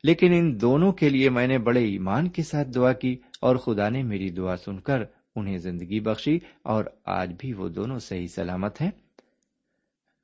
لیکن 0.04 0.32
ان 0.32 0.60
دونوں 0.60 0.92
کے 0.92 1.08
لیے 1.08 1.30
میں 1.30 1.46
نے 1.46 1.58
بڑے 1.58 1.84
ایمان 1.84 2.28
کے 2.28 2.42
ساتھ 2.42 2.68
دعا 2.74 2.92
کی 2.92 3.16
اور 3.40 3.56
خدا 3.56 3.88
نے 3.88 4.02
میری 4.02 4.30
دعا 4.30 4.56
سن 4.56 4.80
کر 4.80 5.02
انہیں 5.36 5.58
زندگی 5.58 6.00
بخشی 6.00 6.38
اور 6.62 6.84
آج 7.04 7.32
بھی 7.38 7.52
وہ 7.52 7.68
دونوں 7.68 7.98
صحیح 7.98 8.26
سلامت 8.26 8.80
ہیں۔ 8.80 8.90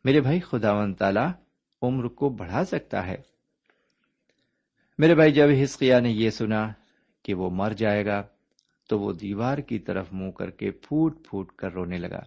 میرے 0.04 0.20
بھائی 0.20 0.40
خدا 0.40 0.72
و 0.72 0.92
تعالی 0.92 1.26
عمر 1.82 2.08
کو 2.08 2.28
بڑھا 2.28 2.64
سکتا 2.64 3.06
ہے۔ 3.06 3.16
میرے 4.98 5.14
بھائی، 5.14 5.32
جب 5.32 5.46
ہسکیا 5.62 6.00
نے 6.00 6.10
یہ 6.10 6.30
سنا 6.30 6.72
کہ 7.22 7.34
وہ 7.34 7.50
مر 7.50 7.72
جائے 7.76 8.06
گا، 8.06 8.22
تو 8.88 9.00
وہ 9.00 9.12
دیوار 9.12 9.58
کی 9.58 9.78
طرف 9.78 10.06
منہ 10.12 10.30
کر 10.30 10.50
کے 10.50 10.70
پھوٹ 10.70 11.28
پھوٹ 11.28 11.52
کر 11.52 11.72
رونے 11.72 11.98
لگا۔ 11.98 12.20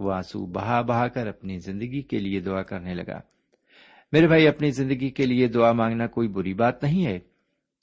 وہ 0.00 0.12
آنسو 0.12 0.46
بہا 0.46 0.80
بہا 0.80 1.08
کر 1.08 1.26
اپنی 1.26 1.58
زندگی 1.58 2.02
کے 2.02 2.18
لیے 2.18 2.40
دعا 2.40 2.62
کرنے 2.62 2.94
لگا۔ 2.94 3.20
میرے 4.12 4.26
بھائی، 4.26 4.48
اپنی 4.48 4.70
زندگی 4.70 5.10
کے 5.10 5.26
لیے 5.26 5.48
دعا 5.48 5.72
مانگنا 5.72 6.06
کوئی 6.06 6.28
بری 6.28 6.54
بات 6.54 6.82
نہیں 6.82 7.06
ہے۔ 7.06 7.18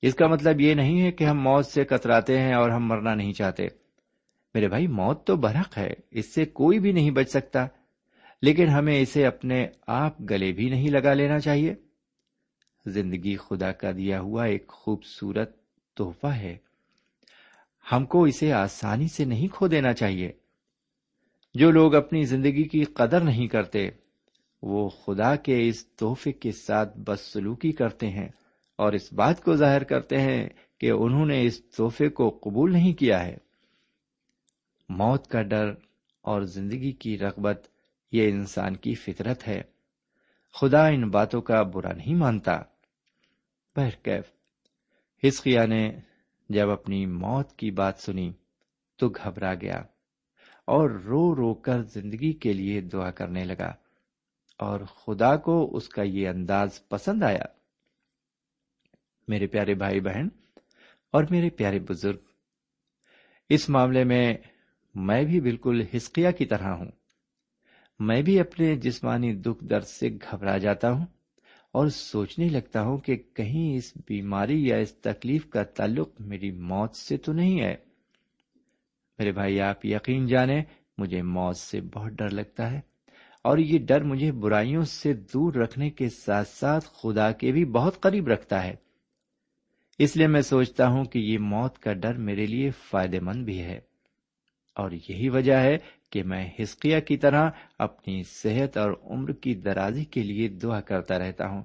اس 0.01 0.15
کا 0.15 0.27
مطلب 0.27 0.61
یہ 0.61 0.73
نہیں 0.73 1.01
ہے 1.01 1.11
کہ 1.11 1.23
ہم 1.23 1.39
موت 1.39 1.65
سے 1.65 1.85
کتراتے 1.85 2.41
ہیں 2.41 2.53
اور 2.53 2.69
ہم 2.69 2.87
مرنا 2.87 3.15
نہیں 3.15 3.33
چاہتے۔ 3.33 3.67
میرے 4.53 4.67
بھائی، 4.67 4.87
موت 4.87 5.27
تو 5.27 5.35
برحق 5.35 5.77
ہے، 5.77 5.93
اس 6.11 6.33
سے 6.33 6.45
کوئی 6.45 6.79
بھی 6.79 6.91
نہیں 6.91 7.11
بچ 7.11 7.29
سکتا۔ 7.29 7.67
لیکن 8.41 8.67
ہمیں 8.67 9.01
اسے 9.01 9.25
اپنے 9.25 9.67
آپ 9.87 10.21
گلے 10.29 10.51
بھی 10.51 10.69
نہیں 10.69 10.89
لگا 10.89 11.13
لینا 11.13 11.39
چاہیے۔ 11.39 11.75
زندگی 12.85 13.35
خدا 13.35 13.71
کا 13.71 13.91
دیا 13.91 14.19
ہوا 14.19 14.45
ایک 14.45 14.67
خوبصورت 14.67 15.57
تحفہ 15.97 16.27
ہے۔ 16.27 16.57
ہم 17.91 18.05
کو 18.05 18.23
اسے 18.23 18.53
آسانی 18.53 19.07
سے 19.07 19.25
نہیں 19.25 19.47
کھو 19.47 19.67
دینا 19.67 19.93
چاہیے۔ 19.93 20.31
جو 21.53 21.71
لوگ 21.71 21.95
اپنی 21.95 22.23
زندگی 22.23 22.63
کی 22.63 22.83
قدر 22.83 23.21
نہیں 23.21 23.47
کرتے، 23.47 23.89
وہ 24.61 24.89
خدا 24.89 25.35
کے 25.35 25.67
اس 25.67 25.87
تحفے 25.87 26.31
کے 26.31 26.51
ساتھ 26.51 26.99
بس 26.99 27.21
سلوکی 27.21 27.71
کرتے 27.71 28.09
ہیں 28.09 28.29
اور 28.75 28.93
اس 28.93 29.13
بات 29.13 29.43
کو 29.43 29.55
ظاہر 29.55 29.83
کرتے 29.83 30.21
ہیں 30.21 30.49
کہ 30.79 30.91
انہوں 30.91 31.25
نے 31.25 31.45
اس 31.45 31.65
تحفے 31.65 32.09
کو 32.09 32.39
قبول 32.43 32.73
نہیں 32.73 32.93
کیا 32.93 33.25
ہے۔ 33.25 33.37
موت 34.89 35.27
کا 35.27 35.41
ڈر 35.41 35.69
اور 36.21 36.41
زندگی 36.41 36.91
کی 36.91 37.17
رغبت 37.17 37.67
یہ 38.11 38.29
انسان 38.29 38.75
کی 38.75 38.95
فطرت 38.95 39.47
ہے۔ 39.47 39.61
خدا 40.53 40.87
ان 40.87 41.09
باتوں 41.09 41.41
کا 41.41 41.63
برا 41.63 41.93
نہیں 41.93 42.15
مانتا۔ 42.15 42.61
بہرکیف 43.75 44.23
ہسکیا 45.27 45.65
نے 45.65 45.99
جب 46.49 46.69
اپنی 46.69 47.05
موت 47.05 47.53
کی 47.53 47.71
بات 47.71 47.99
سنی 47.99 48.33
تو 48.95 49.09
گھبرا 49.09 49.53
گیا 49.53 49.77
اور 50.65 50.89
رو 50.89 51.35
رو 51.35 51.53
کر 51.53 51.81
زندگی 51.81 52.33
کے 52.33 52.53
لیے 52.53 52.81
دعا 52.81 53.11
کرنے 53.11 53.43
لگا 53.43 53.73
اور 54.57 54.79
خدا 54.79 55.35
کو 55.35 55.77
اس 55.77 55.89
کا 55.89 56.03
یہ 56.03 56.29
انداز 56.29 56.87
پسند 56.87 57.23
آیا۔ 57.23 57.45
میرے 59.27 59.47
پیارے 59.47 59.73
بھائی 59.73 59.99
بہن 59.99 60.27
اور 61.11 61.23
میرے 61.29 61.49
پیارے 61.49 61.79
بزرگ، 61.79 62.17
اس 63.49 63.69
معاملے 63.69 64.03
میں 64.03 64.33
میں 64.95 65.23
بھی 65.23 65.41
بالکل 65.41 65.83
ہسکیا 65.95 66.31
کی 66.31 66.45
طرح 66.45 66.69
ہوں۔ 66.69 66.91
میں 67.99 68.21
بھی 68.21 68.39
اپنے 68.39 68.75
جسمانی 68.75 69.33
دکھ 69.33 69.65
درد 69.65 69.83
سے 69.83 70.09
گھبرا 70.09 70.57
جاتا 70.57 70.91
ہوں 70.91 71.05
اور 71.71 71.87
سوچنے 71.87 72.49
لگتا 72.49 72.81
ہوں 72.81 72.97
کہ 72.97 73.15
کہیں 73.33 73.75
اس 73.75 73.93
بیماری 74.07 74.67
یا 74.67 74.77
اس 74.77 74.93
تکلیف 74.93 75.49
کا 75.49 75.63
تعلق 75.63 76.09
میری 76.19 76.51
موت 76.51 76.95
سے 76.95 77.17
تو 77.17 77.33
نہیں 77.33 77.61
ہے۔ 77.61 77.75
میرے 79.19 79.31
بھائی، 79.31 79.61
آپ 79.61 79.85
یقین 79.85 80.27
جانے 80.27 80.63
مجھے 80.97 81.21
موت 81.21 81.57
سے 81.57 81.81
بہت 81.81 82.11
ڈر 82.11 82.29
لگتا 82.29 82.71
ہے 82.71 82.79
اور 83.43 83.57
یہ 83.57 83.79
ڈر 83.79 84.03
مجھے 84.03 84.31
برائیوں 84.31 84.83
سے 84.83 85.13
دور 85.13 85.53
رکھنے 85.53 85.89
کے 85.89 86.09
ساتھ 86.09 86.47
ساتھ 86.47 86.85
خدا 86.85 87.31
کے 87.31 87.51
بھی 87.51 87.65
بہت 87.65 87.99
قریب 87.99 88.27
رکھتا 88.27 88.63
ہے۔ 88.63 88.75
اس 89.99 90.17
لیے 90.17 90.27
میں 90.27 90.41
سوچتا 90.41 90.87
ہوں 90.87 91.05
کہ 91.05 91.19
یہ 91.19 91.37
موت 91.39 91.79
کا 91.79 91.93
ڈر 91.93 92.13
میرے 92.13 92.45
لیے 92.45 92.69
فائدے 92.69 93.19
مند 93.19 93.45
بھی 93.45 93.61
ہے۔ 93.61 93.79
اور 94.75 94.91
یہی 95.09 95.29
وجہ 95.29 95.53
ہے 95.53 95.77
کہ 96.09 96.23
میں 96.23 96.49
ہسکیا 96.59 96.99
کی 96.99 97.17
طرح 97.17 97.49
اپنی 97.79 98.23
صحت 98.23 98.77
اور 98.77 98.91
عمر 99.03 99.31
کی 99.31 99.53
درازی 99.55 100.05
کے 100.05 100.23
لیے 100.23 100.47
دعا 100.47 100.81
کرتا 100.81 101.19
رہتا 101.19 101.47
ہوں۔ 101.47 101.63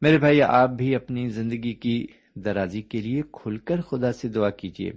میرے 0.00 0.18
بھائی، 0.18 0.42
آپ 0.42 0.70
بھی 0.70 0.94
اپنی 0.94 1.28
زندگی 1.28 1.74
کی 1.74 2.06
درازی 2.34 2.82
کے 2.82 3.00
لیے 3.00 3.22
کھل 3.32 3.56
کر 3.56 3.80
خدا 3.80 4.12
سے 4.12 4.28
دعا 4.28 4.50
کیجیے 4.50 4.90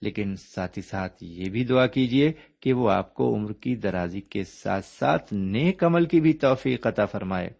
لیکن 0.00 0.36
ساتھ 0.36 0.78
ہی 0.78 0.82
ساتھ 0.82 1.24
یہ 1.24 1.50
بھی 1.50 1.64
دعا 1.64 1.86
کیجیے 1.86 2.32
کہ 2.60 2.72
وہ 2.72 2.90
آپ 2.90 3.14
کو 3.14 3.34
عمر 3.34 3.52
کی 3.52 3.74
درازی 3.76 4.20
کے 4.20 4.44
ساتھ 4.44 4.84
ساتھ 4.84 5.34
نیک 5.34 5.84
عمل 5.84 6.04
کی 6.04 6.20
بھی 6.20 6.32
توفیق 6.32 6.86
عطا 6.86 7.06
فرمائے۔ 7.06 7.50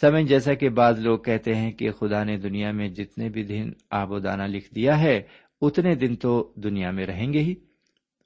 سمجھ، 0.00 0.24
جیسا 0.24 0.54
کہ 0.54 0.68
بعض 0.68 1.00
لوگ 1.00 1.18
کہتے 1.18 1.54
ہیں 1.54 1.72
کہ 1.72 1.90
خدا 1.90 2.24
نے 2.24 2.36
دنیا 2.36 2.72
میں 2.72 2.88
جتنے 2.88 3.28
بھی 3.28 3.42
دن 3.42 3.70
آب 3.90 4.10
و 4.10 4.18
دانا 4.18 4.46
لکھ 4.46 4.74
دیا 4.74 5.02
ہے 5.02 5.22
اتنے 5.62 5.94
دن 5.94 6.16
تو 6.16 6.52
دنیا 6.56 6.90
میں 6.90 7.06
رہیں 7.06 7.32
گے 7.32 7.38
ہی۔ 7.38 7.54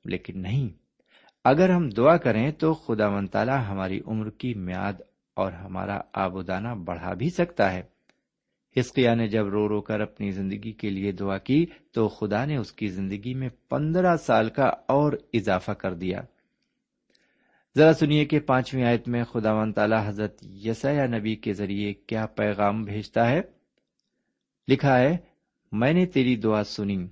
لیکن 0.05 0.43
نہیں، 0.43 0.69
اگر 1.45 1.69
ہم 1.71 1.89
دعا 1.89 2.17
کریں 2.17 2.51
تو 2.51 2.75
خدا 2.75 3.11
من 3.11 3.27
تعالی 3.27 3.53
ہماری 3.69 4.01
عمر 4.07 4.31
کی 4.31 4.55
میاد 4.55 4.93
اور 5.35 5.53
ہمارا 5.53 6.01
آب 6.13 6.35
و 6.35 6.43
دانا 6.43 6.75
بڑھا 6.75 7.15
بھی 7.15 7.31
سکتا 7.31 7.73
ہے۔ 7.73 7.83
ہسکیا 8.81 9.15
نے 9.15 9.29
جب 9.29 9.47
رو 9.47 9.69
رو 9.69 9.81
کر 9.81 10.01
اپنی 10.01 10.31
زندگی 10.31 10.73
کے 10.73 10.91
لیے 10.91 11.13
دعا 11.13 11.39
کی 11.39 11.67
تو 11.93 12.09
خدا 12.09 12.45
نے 12.45 12.57
اس 12.57 12.73
کی 12.73 12.89
زندگی 12.89 13.35
میں 13.35 13.49
پندرہ 13.49 14.17
سال 14.17 14.51
کا 14.51 14.65
اور 14.65 15.13
اضافہ 15.33 15.73
کر 15.73 15.95
دیا۔ 15.95 16.21
ذرا 17.77 17.93
سنیے 17.93 18.25
کہ 18.25 18.41
پانچویں 18.41 18.85
آیت 18.85 19.09
میں 19.09 19.25
خدا 19.25 19.53
و 19.53 19.73
تعالی 19.73 19.97
حضرت 20.05 20.39
یسیا 20.43 21.07
نبی 21.07 21.37
کے 21.37 21.53
ذریعے 21.53 21.95
کیا 21.95 22.27
پیغام 22.27 22.85
بھیجتا 22.85 23.31
ہے۔ 23.31 23.41
لکھا 24.69 24.99
ہے، 24.99 25.17
میں 25.73 25.93
نے 25.93 26.07
تیری 26.07 26.37
دعا 26.37 26.65
سنی۔ 26.65 27.07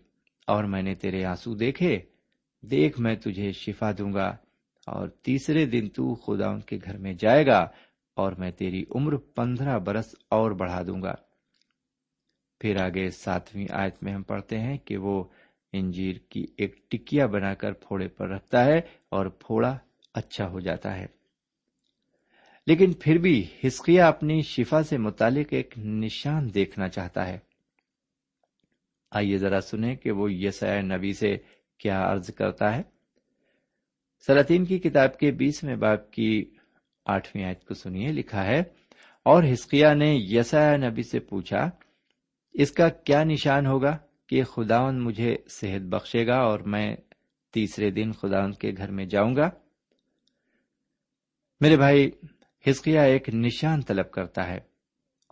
اور 0.46 0.64
میں 0.64 0.82
نے 0.82 0.94
تیرے 0.94 1.24
آنسو 1.24 1.54
دیکھے، 1.54 1.98
دیکھ 2.62 3.00
میں 3.00 3.14
تجھے 3.16 3.52
شفا 3.52 3.90
دوں 3.98 4.12
گا، 4.12 4.36
اور 4.86 5.08
تیسرے 5.08 5.66
دن 5.66 5.88
تو 5.88 6.14
خدا 6.14 6.48
ان 6.48 6.60
کے 6.60 6.78
گھر 6.84 6.96
میں 6.96 7.12
جائے 7.12 7.46
گا، 7.46 7.66
اور 8.16 8.32
میں 8.32 8.50
تیری 8.50 8.84
عمر 8.94 9.16
پندرہ 9.16 9.78
برس 9.78 10.14
اور 10.30 10.50
بڑھا 10.50 10.82
دوں 10.86 11.02
گا۔ 11.02 11.14
پھر 12.60 12.76
آگے 12.76 13.10
ساتویں 13.10 13.66
آیت 13.70 14.02
میں 14.02 14.12
ہم 14.12 14.22
پڑھتے 14.22 14.58
ہیں 14.58 14.78
کہ 14.78 14.96
وہ 14.96 15.24
انجیر 15.72 16.16
کی 16.28 16.46
ایک 16.56 16.90
ٹکیا 16.90 17.26
بنا 17.26 17.54
کر 17.54 17.72
پھوڑے 17.72 18.08
پر 18.08 18.28
رکھتا 18.28 18.64
ہے 18.64 18.78
اور 19.08 19.26
پھوڑا 19.26 19.78
اچھا 20.14 20.48
ہو 20.48 20.60
جاتا 20.60 20.96
ہے۔ 20.96 21.06
لیکن 22.66 22.92
پھر 22.92 23.18
بھی 23.18 23.44
ہسکیا 23.66 24.08
اپنی 24.08 24.42
شفا 24.42 24.82
سے 24.82 24.98
متعلق 24.98 25.46
ایک 25.50 25.78
نشان 25.78 26.54
دیکھنا 26.54 26.88
چاہتا 26.88 27.28
ہے۔ 27.28 27.38
آئیے 29.14 29.38
ذرا 29.38 29.60
سنیں 29.60 29.94
کہ 29.96 30.12
وہ 30.12 30.32
یسیا 30.32 30.80
نبی 30.80 31.12
سے 31.12 31.36
کیا 31.78 32.12
عرض 32.12 32.30
کرتا 32.34 32.76
ہے۔ 32.76 32.82
سلاطین 34.26 34.64
کی 34.64 34.78
کتاب 34.78 35.18
کے 35.18 35.30
بیسویں 35.30 35.76
باپ 35.76 36.10
کی 36.10 36.44
آٹھویں 37.06 37.44
آیت 37.44 37.64
کو 37.64 37.74
سنیے، 37.74 38.12
لکھا 38.12 38.44
ہے، 38.44 38.62
اور 39.24 39.42
ہسکیا 39.52 39.94
نے 39.94 40.14
یسیا 40.14 40.76
نبی 40.76 41.02
سے 41.02 41.20
پوچھا، 41.20 41.70
اس 42.54 42.72
کا 42.72 42.88
کیا 42.88 43.24
نشان 43.24 43.66
ہوگا 43.66 43.96
کہ 44.26 44.42
خداون 44.42 45.04
مجھے 45.04 45.36
صحت 45.48 45.82
بخشے 45.82 46.26
گا 46.26 46.36
اور 46.36 46.60
میں 46.60 46.96
تیسرے 47.52 47.90
دن 47.90 48.12
خداون 48.12 48.52
کے 48.52 48.72
گھر 48.76 48.90
میں 48.90 49.04
جاؤں 49.04 49.36
گا؟ 49.36 49.50
میرے 51.60 51.76
بھائی 51.76 52.10
ہسکیا 52.70 53.02
ایک 53.02 53.28
نشان 53.28 53.80
طلب 53.80 54.10
کرتا 54.10 54.48
ہے۔ 54.48 54.73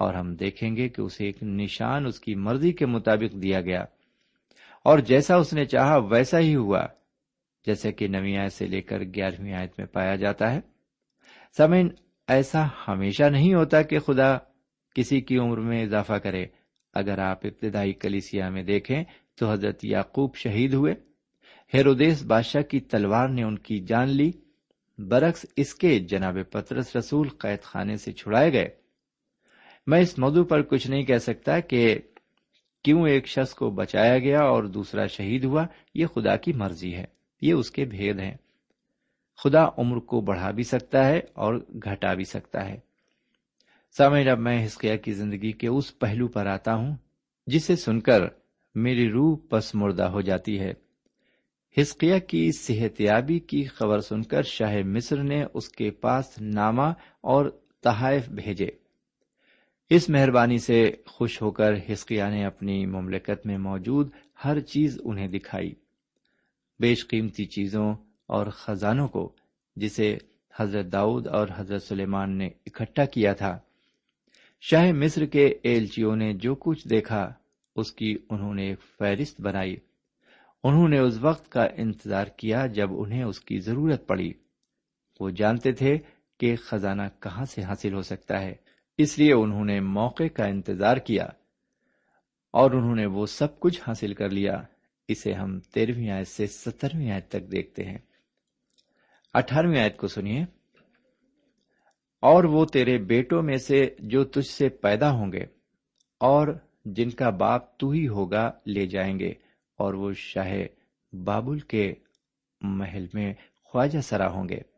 اور 0.02 0.14
ہم 0.14 0.34
دیکھیں 0.34 0.76
گے 0.76 0.88
کہ 0.88 1.00
اسے 1.00 1.26
ایک 1.26 1.42
نشان 1.42 2.06
اس 2.06 2.20
کی 2.20 2.34
مرضی 2.34 2.72
کے 2.72 2.86
مطابق 2.86 3.42
دیا 3.42 3.60
گیا۔ 3.60 3.84
اور 4.84 4.98
جیسا 4.98 5.36
اس 5.36 5.52
نے 5.52 5.64
چاہا 5.64 5.96
ویسا 5.96 6.38
ہی 6.38 6.54
ہوا، 6.54 6.86
جیسے 7.66 7.92
کہ 7.92 8.08
نوی 8.08 8.38
آیت 8.38 8.52
سے 8.52 8.66
لے 8.66 8.80
کر 8.80 9.00
گیارہویں 9.00 9.52
آیت 9.52 9.72
میں 9.78 9.86
پایا 9.86 10.16
جاتا 10.16 10.54
ہے۔ 10.54 10.60
سمین 11.56 11.88
ایسا 12.28 12.66
ہمیشہ 12.88 13.22
نہیں 13.22 13.54
ہوتا 13.54 13.82
کہ 13.82 13.98
خدا 13.98 14.38
کسی 14.94 15.20
کی 15.20 15.38
عمر 15.38 15.58
میں 15.58 15.82
اضافہ 15.82 16.12
کرے۔ 16.12 16.46
اگر 16.94 17.18
آپ 17.18 17.46
ابتدائی 17.46 17.92
کلیسیا 17.92 18.48
میں 18.48 18.62
دیکھیں 18.62 19.04
تو 19.34 19.52
حضرت 19.52 19.84
یعقوب 19.84 20.36
شہید 20.36 20.74
ہوئے۔ 20.74 20.94
ہیرودیس 21.74 22.24
بادشاہ 22.24 22.62
کی 22.62 22.80
تلوار 22.80 23.28
نے 23.28 23.42
ان 23.42 23.58
کی 23.58 23.78
جان 23.78 24.08
لی۔ 24.08 24.30
برعکس 24.98 25.46
اس 25.56 25.74
کے 25.74 25.98
جناب 25.98 26.38
پترس 26.50 26.96
رسول 26.96 27.28
قید 27.28 27.62
خانے 27.62 27.96
سے 27.96 28.12
چھڑائے 28.12 28.52
گئے۔ 28.52 28.81
میں 29.86 30.00
اس 30.00 30.18
موضوع 30.18 30.44
پر 30.44 30.62
کچھ 30.62 30.90
نہیں 30.90 31.02
کہہ 31.02 31.18
سکتا 31.18 31.60
کہ 31.60 31.98
کیوں 32.84 33.08
ایک 33.08 33.26
شخص 33.26 33.54
کو 33.54 33.70
بچایا 33.70 34.18
گیا 34.18 34.40
اور 34.40 34.64
دوسرا 34.64 35.06
شہید 35.06 35.44
ہوا، 35.44 35.66
یہ 35.94 36.06
خدا 36.06 36.36
کی 36.36 36.52
مرضی 36.52 36.94
ہے، 36.94 37.04
یہ 37.42 37.52
اس 37.52 37.70
کے 37.70 37.84
بھید 37.84 38.20
ہیں۔ 38.20 38.36
خدا 39.44 39.66
عمر 39.78 39.98
کو 39.98 40.20
بڑھا 40.20 40.50
بھی 40.50 40.62
سکتا 40.62 41.08
ہے 41.08 41.20
اور 41.32 41.54
گھٹا 41.84 42.14
بھی 42.14 42.24
سکتا 42.24 42.68
ہے۔ 42.68 42.78
سامعین، 43.96 44.28
اب 44.28 44.38
میں 44.38 44.66
ہسکیا 44.66 44.96
کی 44.96 45.12
زندگی 45.12 45.52
کے 45.52 45.68
اس 45.68 45.98
پہلو 45.98 46.28
پر 46.28 46.46
آتا 46.46 46.74
ہوں، 46.74 46.96
جسے 47.46 47.76
سن 47.76 48.00
کر 48.00 48.20
میری 48.74 49.10
روح 49.10 49.38
پس 49.48 49.74
مردہ 49.74 50.04
ہو 50.04 50.20
جاتی 50.20 50.60
ہے۔ 50.60 50.72
ہسکیا 51.80 52.18
کی 52.18 52.50
صحت 52.58 53.00
یابی 53.00 53.38
کی 53.38 53.64
خبر 53.64 54.00
سن 54.00 54.22
کر 54.22 54.42
شاہ 54.42 54.82
مصر 54.84 55.22
نے 55.22 55.44
اس 55.54 55.68
کے 55.68 55.90
پاس 55.90 56.40
نامہ 56.40 56.88
اور 57.20 57.46
تحائف 57.82 58.28
بھیجے۔ 58.28 58.81
اس 59.94 60.10
مہربانی 60.10 60.58
سے 60.58 60.90
خوش 61.06 61.42
ہو 61.42 61.50
کر 61.50 61.72
ہسکیا 61.92 62.30
نے 62.30 62.44
اپنی 62.44 62.86
مملکت 62.86 63.46
میں 63.46 63.58
موجود 63.58 64.10
ہر 64.44 64.60
چیز 64.60 65.00
انہیں 65.04 65.28
دکھائی۔ 65.28 65.74
بیش 66.80 67.06
قیمتی 67.08 67.44
چیزوں 67.44 67.94
اور 68.26 68.46
خزانوں 68.46 69.08
کو 69.08 69.32
جسے 69.76 70.18
حضرت 70.56 70.92
داؤد 70.92 71.26
اور 71.26 71.48
حضرت 71.56 71.82
سلیمان 71.82 72.38
نے 72.38 72.46
اکٹھا 72.46 73.04
کیا 73.04 73.32
تھا۔ 73.32 73.58
شاہ 74.60 74.92
مصر 74.92 75.24
کے 75.24 75.54
ایلچیوں 75.62 76.16
نے 76.16 76.32
جو 76.32 76.54
کچھ 76.54 76.88
دیکھا، 76.88 77.32
اس 77.76 77.92
کی 77.92 78.18
انہوں 78.30 78.54
نے 78.54 78.68
ایک 78.68 78.82
فہرست 78.98 79.40
بنائی۔ 79.40 79.76
انہوں 80.64 80.88
نے 80.88 80.98
اس 80.98 81.18
وقت 81.20 81.52
کا 81.52 81.66
انتظار 81.76 82.26
کیا 82.26 82.66
جب 82.66 82.88
انہیں 83.00 83.22
اس 83.22 83.40
کی 83.40 83.58
ضرورت 83.58 84.06
پڑی۔ 84.06 84.32
وہ 85.20 85.30
جانتے 85.30 85.72
تھے 85.72 85.98
کہ 86.40 86.56
خزانہ 86.56 87.02
کہاں 87.20 87.44
سے 87.44 87.62
حاصل 87.62 87.94
ہو 87.94 88.02
سکتا 88.02 88.40
ہے۔ 88.40 88.54
اس 88.98 89.18
لیے 89.18 89.32
انہوں 89.32 89.64
نے 89.64 89.80
موقع 89.80 90.28
کا 90.34 90.44
انتظار 90.44 90.96
کیا 90.96 91.24
اور 92.52 92.70
انہوں 92.70 92.96
نے 92.96 93.06
وہ 93.06 93.26
سب 93.26 93.60
کچھ 93.60 93.80
حاصل 93.88 94.14
کر 94.14 94.28
لیا۔ 94.28 94.62
اسے 95.08 95.32
ہم 95.32 95.60
تیرہویں 95.60 96.10
آیت 96.10 96.28
سے 96.28 96.46
سترویں 96.46 97.10
آیت 97.10 97.28
تک 97.28 97.52
دیکھتے 97.52 97.84
ہیں۔ 97.84 97.98
اٹھارہویں 99.34 99.80
آیت 99.80 99.96
کو 99.96 100.08
سنیے۔ 100.08 100.42
اور 102.20 102.44
وہ 102.44 102.64
تیرے 102.64 102.98
بیٹوں 102.98 103.42
میں 103.42 103.56
سے 103.56 103.94
جو 103.98 104.24
تجھ 104.24 104.48
سے 104.48 104.68
پیدا 104.68 105.10
ہوں 105.10 105.32
گے 105.32 105.44
اور 106.18 106.48
جن 106.84 107.10
کا 107.10 107.30
باپ 107.30 107.78
تو 107.78 107.90
ہی 107.90 108.08
ہوگا 108.08 108.52
لے 108.66 108.86
جائیں 108.86 109.18
گے 109.18 109.32
اور 109.78 109.94
وہ 109.94 110.12
شاہ 110.12 110.52
بابل 111.12 111.58
کے 111.58 111.94
محل 112.60 113.06
میں 113.14 113.34
خواجہ 113.64 114.00
سرا 114.00 114.30
ہوں 114.30 114.48
گے۔ 114.48 114.71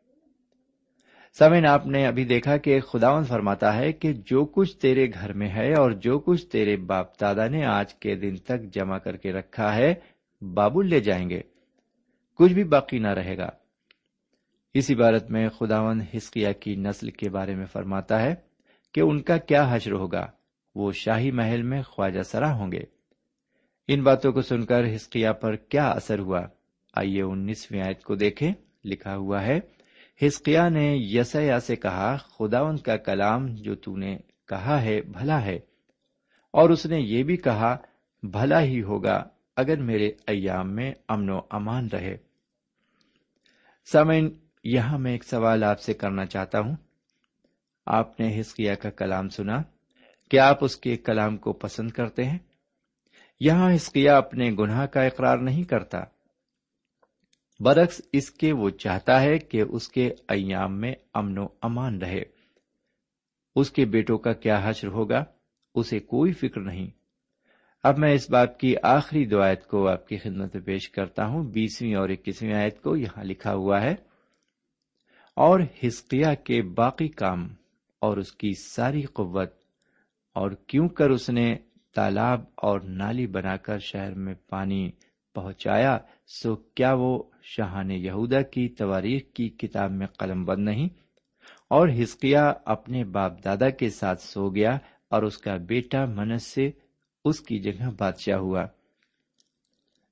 سمین 1.39 1.65
آپ 1.65 1.87
نے 1.87 2.07
ابھی 2.07 2.25
دیکھا 2.25 2.57
کہ 2.57 2.79
خداون 2.79 3.23
فرماتا 3.23 3.77
ہے 3.77 3.91
کہ 3.91 4.13
جو 4.13 4.45
کچھ 4.45 4.77
تیرے 4.77 5.07
گھر 5.13 5.33
میں 5.33 5.49
ہے 5.49 5.73
اور 5.73 5.91
جو 5.91 6.19
کچھ 6.19 6.45
تیرے 6.45 6.77
باپ 6.77 7.21
دادا 7.21 7.47
نے 7.47 7.65
آج 7.65 7.95
کے 7.95 8.15
دن 8.15 8.35
تک 8.35 8.63
جمع 8.73 8.97
کر 8.97 9.17
کے 9.17 9.33
رکھا 9.33 9.75
ہے، 9.75 9.93
بابل 10.41 10.89
لے 10.89 10.99
جائیں 10.99 11.29
گے۔ 11.29 11.41
کچھ 12.35 12.53
بھی 12.53 12.63
باقی 12.63 12.99
نہ 12.99 13.07
رہے 13.07 13.37
گا۔ 13.37 13.49
اس 14.73 14.91
عبارت 14.91 15.31
میں 15.31 15.49
خداون 15.49 16.01
ہسکیا 16.17 16.51
کی 16.51 16.75
نسل 16.75 17.09
کے 17.09 17.29
بارے 17.29 17.55
میں 17.55 17.65
فرماتا 17.65 18.21
ہے 18.21 18.35
کہ 18.93 19.01
ان 19.01 19.21
کا 19.21 19.37
کیا 19.37 19.67
حشر 19.69 19.91
ہوگا۔ 19.91 20.27
وہ 20.75 20.91
شاہی 20.91 21.31
محل 21.31 21.61
میں 21.61 21.81
خواجہ 21.81 22.21
سرا 22.21 22.53
ہوں 22.53 22.71
گے۔ 22.71 22.83
ان 23.87 24.03
باتوں 24.03 24.31
کو 24.31 24.41
سن 24.41 24.65
کر 24.65 24.95
ہسکیا 24.95 25.33
پر 25.33 25.55
کیا 25.55 25.87
اثر 25.87 26.19
ہوا؟ 26.19 26.41
آئیے 26.93 27.21
انیسویں 27.21 27.81
آیت 27.81 28.03
کو 28.03 28.15
دیکھیں۔ 28.15 28.53
لکھا 28.85 29.15
ہوا 29.15 29.43
ہے 29.43 29.59
ہسکیا 30.21 30.69
نے 30.69 30.95
یسیا 30.97 31.59
سے 31.59 31.75
کہا 31.75 32.17
خداون 32.17 32.77
کا 32.77 32.97
کلام 32.97 33.45
جو 33.47 33.75
تو 33.75 33.97
نے 33.97 34.17
کہا 34.47 34.81
ہے 34.81 35.01
بھلا 35.01 35.45
ہے. 35.45 35.59
اور 36.51 36.69
اس 36.69 36.85
نے 36.85 36.99
یہ 36.99 37.23
بھی 37.23 37.37
کہا، 37.37 37.77
بھلا 38.23 38.61
ہی 38.61 38.81
ہوگا 38.81 39.23
اگر 39.55 39.77
میرے 39.77 40.07
ایام 40.27 40.75
میں 40.75 40.93
امن 41.07 41.29
و 41.29 41.39
امان 41.49 41.87
رہے. 41.87 42.17
سمین 43.85 44.29
یہاں 44.63 44.97
میں 44.97 45.11
ایک 45.11 45.23
سوال 45.23 45.63
آپ 45.63 45.79
سے 45.79 45.93
کرنا 45.93 46.25
چاہتا 46.25 46.59
ہوں۔ 46.59 46.75
آپ 47.85 48.19
نے 48.19 48.39
ہسکیا 48.39 48.75
کا 48.75 48.89
کلام 48.89 49.29
سنا، 49.29 49.61
کیا 50.29 50.49
آپ 50.49 50.63
اس 50.63 50.77
کے 50.77 50.97
کلام 50.97 51.37
کو 51.37 51.53
پسند 51.53 51.91
کرتے 51.91 52.25
ہیں؟ 52.25 52.37
یہاں 53.39 53.75
ہسکیا 53.75 54.17
اپنے 54.17 54.51
گناہ 54.59 54.85
کا 54.85 55.01
اقرار 55.01 55.37
نہیں 55.37 55.63
کرتا۔ 55.63 56.14
برعکس، 57.59 58.01
اس 58.13 58.31
کے 58.31 58.53
وہ 58.53 58.69
چاہتا 58.69 59.21
ہے 59.21 59.39
کہ 59.39 59.63
اس 59.69 59.87
کے 59.87 60.07
ایام 60.07 60.81
میں 60.81 60.93
امن 61.13 61.37
و 61.37 61.47
امان 61.61 61.97
رہے۔ 61.97 62.23
اس 63.55 63.71
کے 63.71 63.85
بیٹوں 63.85 64.17
کا 64.17 64.33
کیا 64.33 64.61
حشر 64.63 64.87
ہوگا؟ 64.87 65.23
اسے 65.75 65.99
کوئی 65.99 66.33
فکر 66.33 66.61
نہیں۔ 66.61 66.87
اب 67.83 67.97
میں 67.97 68.13
اس 68.13 68.29
بات 68.29 68.59
کی 68.59 68.75
آخری 68.83 69.25
دو 69.25 69.41
آیت 69.41 69.67
کو 69.67 69.87
آپ 69.87 70.07
کی 70.07 70.17
خدمت 70.17 70.55
میں 70.55 70.63
پیش 70.63 70.89
کرتا 70.89 71.25
ہوں۔ 71.25 71.43
بیسویں 71.43 71.95
اور 71.95 72.09
اکیسویں 72.09 72.53
آیت 72.53 72.81
کو 72.81 72.97
یہاں 72.97 73.23
لکھا 73.23 73.53
ہوا 73.53 73.81
ہے۔ 73.81 73.95
اور 75.35 75.59
ہسکیا 75.87 76.33
کے 76.33 76.61
باقی 76.61 77.07
کام 77.07 77.47
اور 77.99 78.17
اس 78.17 78.31
کی 78.31 78.51
ساری 78.53 79.01
قوت، 79.01 79.53
اور 80.33 80.51
کیوں 80.51 80.89
کر 80.89 81.09
اس 81.09 81.29
نے 81.29 81.55
تالاب 81.95 82.41
اور 82.55 82.79
نالی 82.79 83.27
بنا 83.27 83.57
کر 83.57 83.79
شہر 83.79 84.13
میں 84.13 84.33
پانی 84.49 84.91
پہنچایا؟ 85.35 85.97
سو 86.27 86.55
کیا 86.55 86.93
وہ 86.93 87.23
شاہان 87.43 87.91
یہودا 87.91 88.41
کی 88.41 88.69
تواریخ 88.69 89.21
کی 89.33 89.49
کتاب 89.49 89.91
میں 89.91 90.07
قلم 90.07 90.45
بند 90.45 90.65
نہیں؟ 90.65 90.89
اور 91.69 91.89
ہسکیا 92.03 92.53
اپنے 92.65 93.03
باپ 93.03 93.45
دادا 93.45 93.69
کے 93.69 93.89
ساتھ 93.89 94.21
سو 94.21 94.49
گیا 94.49 94.77
اور 95.09 95.23
اس 95.23 95.37
کا 95.37 95.57
بیٹا 95.57 96.05
منس 96.05 96.43
سے 96.43 96.71
اس 97.25 97.39
کی 97.39 97.59
جگہ 97.59 97.89
بادشاہ 97.97 98.37
ہوا۔ 98.37 98.65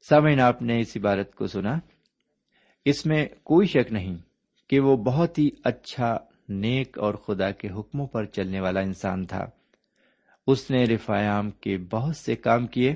سامعین، 0.10 0.40
آپ 0.40 0.62
نے 0.62 0.80
اس 0.80 0.98
عبارت 0.98 1.36
کو 1.36 1.48
سنا۔ 1.48 1.80
اس 2.86 3.06
میں 3.06 3.26
کوئی 3.44 3.68
شک 3.68 3.92
نہیں 3.92 4.18
کہ 4.70 4.80
وہ 4.80 4.98
بہت 4.98 5.40
ہی 5.40 5.50
اچھا 5.64 6.18
نیک 6.50 7.00
اور 7.00 7.14
خدا 7.14 7.52
کے 7.52 7.70
حکموں 7.70 8.08
پر 8.08 8.26
چلنے 8.26 8.60
والا 8.60 8.80
انسان 8.80 9.26
تھا۔ 9.26 9.46
اس 10.48 10.72
نے 10.72 10.84
رفایام 10.84 11.52
کے 11.52 11.78
بہت 11.78 12.16
سے 12.16 12.36
کام 12.36 12.68
کیے۔ 12.68 12.96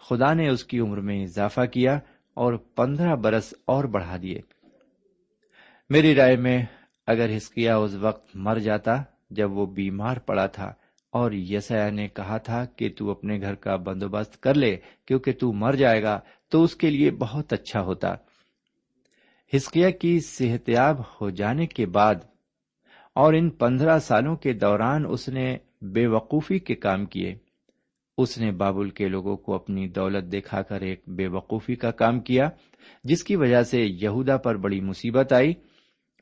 خدا 0.00 0.32
نے 0.34 0.48
اس 0.48 0.64
کی 0.64 0.80
عمر 0.80 1.00
میں 1.00 1.22
اضافہ 1.22 1.60
کیا۔ 1.60 1.98
اور 2.38 2.52
پندرہ 2.52 3.16
برس 3.16 3.54
اور 3.64 3.84
بڑھا 3.84 4.16
دیے۔ 4.22 4.40
میری 5.90 6.14
رائے 6.14 6.36
میں 6.36 6.64
اگر 7.06 7.36
ہسکیا 7.36 7.76
اس 7.76 7.94
وقت 7.94 8.36
مر 8.36 8.58
جاتا 8.58 8.92
جب 9.30 9.52
وہ 9.52 9.66
بیمار 9.66 10.16
پڑا 10.16 10.46
تھا 10.46 10.72
اور 11.10 11.32
یسیا 11.32 11.90
نے 11.90 12.08
کہا 12.08 12.36
تھا 12.36 12.64
کہ 12.64 12.88
تو 12.96 13.10
اپنے 13.10 13.40
گھر 13.40 13.54
کا 13.54 13.76
بندوبست 13.76 14.42
کر 14.42 14.54
لے 14.54 14.76
کیونکہ 15.06 15.32
تو 15.32 15.52
مر 15.52 15.72
جائے 15.72 16.02
گا، 16.02 16.20
تو 16.48 16.62
اس 16.62 16.76
کے 16.76 16.90
لیے 16.90 17.10
بہت 17.10 17.52
اچھا 17.52 17.80
ہوتا۔ 17.80 18.14
ہسکیا 19.56 19.90
کی 19.90 20.20
صحت 20.20 20.68
یاب 20.68 21.00
ہو 21.00 21.30
جانے 21.30 21.66
کے 21.66 21.86
بعد 21.86 22.14
اور 23.14 23.34
ان 23.34 23.50
پندرہ 23.50 23.98
سالوں 23.98 24.36
کے 24.36 24.52
دوران 24.52 25.04
اس 25.08 25.28
نے 25.28 25.56
بے 25.82 26.06
وقوفی 26.06 26.58
کے 26.58 26.74
کام 26.74 27.06
کیے۔ 27.06 27.47
اس 28.18 28.38
نے 28.38 28.52
بابل 28.52 28.90
کے 28.90 29.08
لوگوں 29.08 29.36
کو 29.36 29.54
اپنی 29.54 29.88
دولت 29.88 30.32
دکھا 30.32 30.62
کر 30.62 30.80
ایک 30.80 31.02
بے 31.06 31.26
وقوفی 31.26 31.74
کا 31.74 31.90
کام 31.90 32.20
کیا، 32.20 32.50
جس 33.04 33.24
کی 33.24 33.36
وجہ 33.36 33.62
سے 33.62 33.80
یہودا 33.80 34.36
پر 34.36 34.56
بڑی 34.56 34.80
مصیبت 34.80 35.32
آئی۔ 35.32 35.52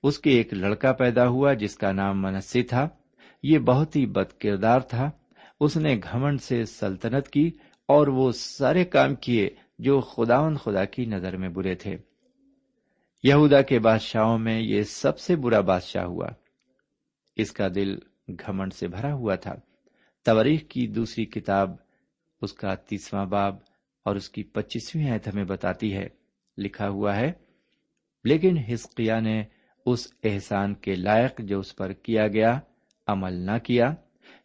اس 0.02 0.18
کے 0.18 0.30
ایک 0.30 0.54
لڑکا 0.54 0.92
پیدا 0.92 1.28
ہوا 1.28 1.52
جس 1.52 1.76
کا 1.76 1.92
نام 1.92 2.22
منسی 2.22 2.62
تھا۔ 2.62 2.88
یہ 3.42 3.59
بہت 3.59 3.96
ہی 3.96 4.06
بد 4.06 4.40
کردار 4.40 4.80
تھا۔ 4.80 5.11
اس 5.61 5.76
نے 5.76 6.00
گھمنڈ 6.12 6.40
سے 6.40 6.64
سلطنت 6.64 7.28
کی 7.28 7.50
اور 7.88 8.06
وہ 8.06 8.32
سارے 8.32 8.85
کام 8.85 9.14
کیے 9.14 9.50
جو 9.78 10.00
خداون 10.00 10.56
خدا 10.56 10.85
کی 10.85 11.04
نظر 11.04 11.37
میں 11.37 11.48
برے 11.48 11.74
تھے۔ 11.74 11.96
یہودا 13.22 13.62
کے 13.62 13.78
بادشاہوں 13.78 14.38
میں 14.38 14.61
یہ 14.61 14.82
سب 14.82 15.18
سے 15.18 15.37
برا 15.37 15.61
بادشاہ 15.61 16.04
ہوا۔ 16.04 16.28
اس 17.37 17.52
کا 17.52 17.68
دل 17.74 17.98
گھمنڈ 18.28 18.72
سے 18.72 18.88
بھرا 18.88 19.14
ہوا 19.14 19.35
تھا۔ 19.35 19.54
تواریخ 20.24 20.61
کی 20.68 20.87
دوسری 20.87 21.24
کتاب 21.24 21.86
اس 22.42 22.53
کا 22.53 22.75
تیسواں 22.75 23.27
باب 23.27 23.57
اور 24.05 24.16
اس 24.16 24.29
کی 24.29 24.42
پچیسویں 24.42 25.11
آیت 25.11 25.29
ہمیں 25.29 25.44
بتاتی 25.44 25.96
ہے۔ 25.96 26.09
لکھا 26.59 26.88
ہوا 26.88 27.16
ہے، 27.16 27.33
لیکن 28.25 28.57
ہسقیا 28.72 29.20
نے 29.20 29.44
اس 29.87 30.09
احسان 30.25 30.75
کے 30.75 30.94
لائق 30.94 31.38
جو 31.38 31.59
اس 31.59 31.77
پر 31.77 31.92
کیا 31.92 32.29
گیا، 32.29 32.61
عمل 33.07 33.33
نہ 33.33 33.59
کیا، 33.59 33.94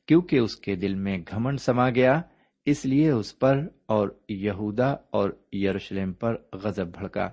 کیونکہ 0.05 0.39
اس 0.39 0.55
کے 0.55 0.75
دل 0.75 0.95
میں 0.95 1.17
گھمنڈ 1.17 1.59
سما 1.59 1.89
گیا، 1.89 2.21
اس 2.65 2.85
لیے 2.85 3.11
اس 3.11 3.39
پر 3.39 3.67
اور 3.85 4.09
یہودا 4.29 4.91
اور 4.91 5.29
یروشلم 5.53 6.13
پر 6.13 6.35
غزب 6.53 6.87
بھڑکا۔ 6.87 7.29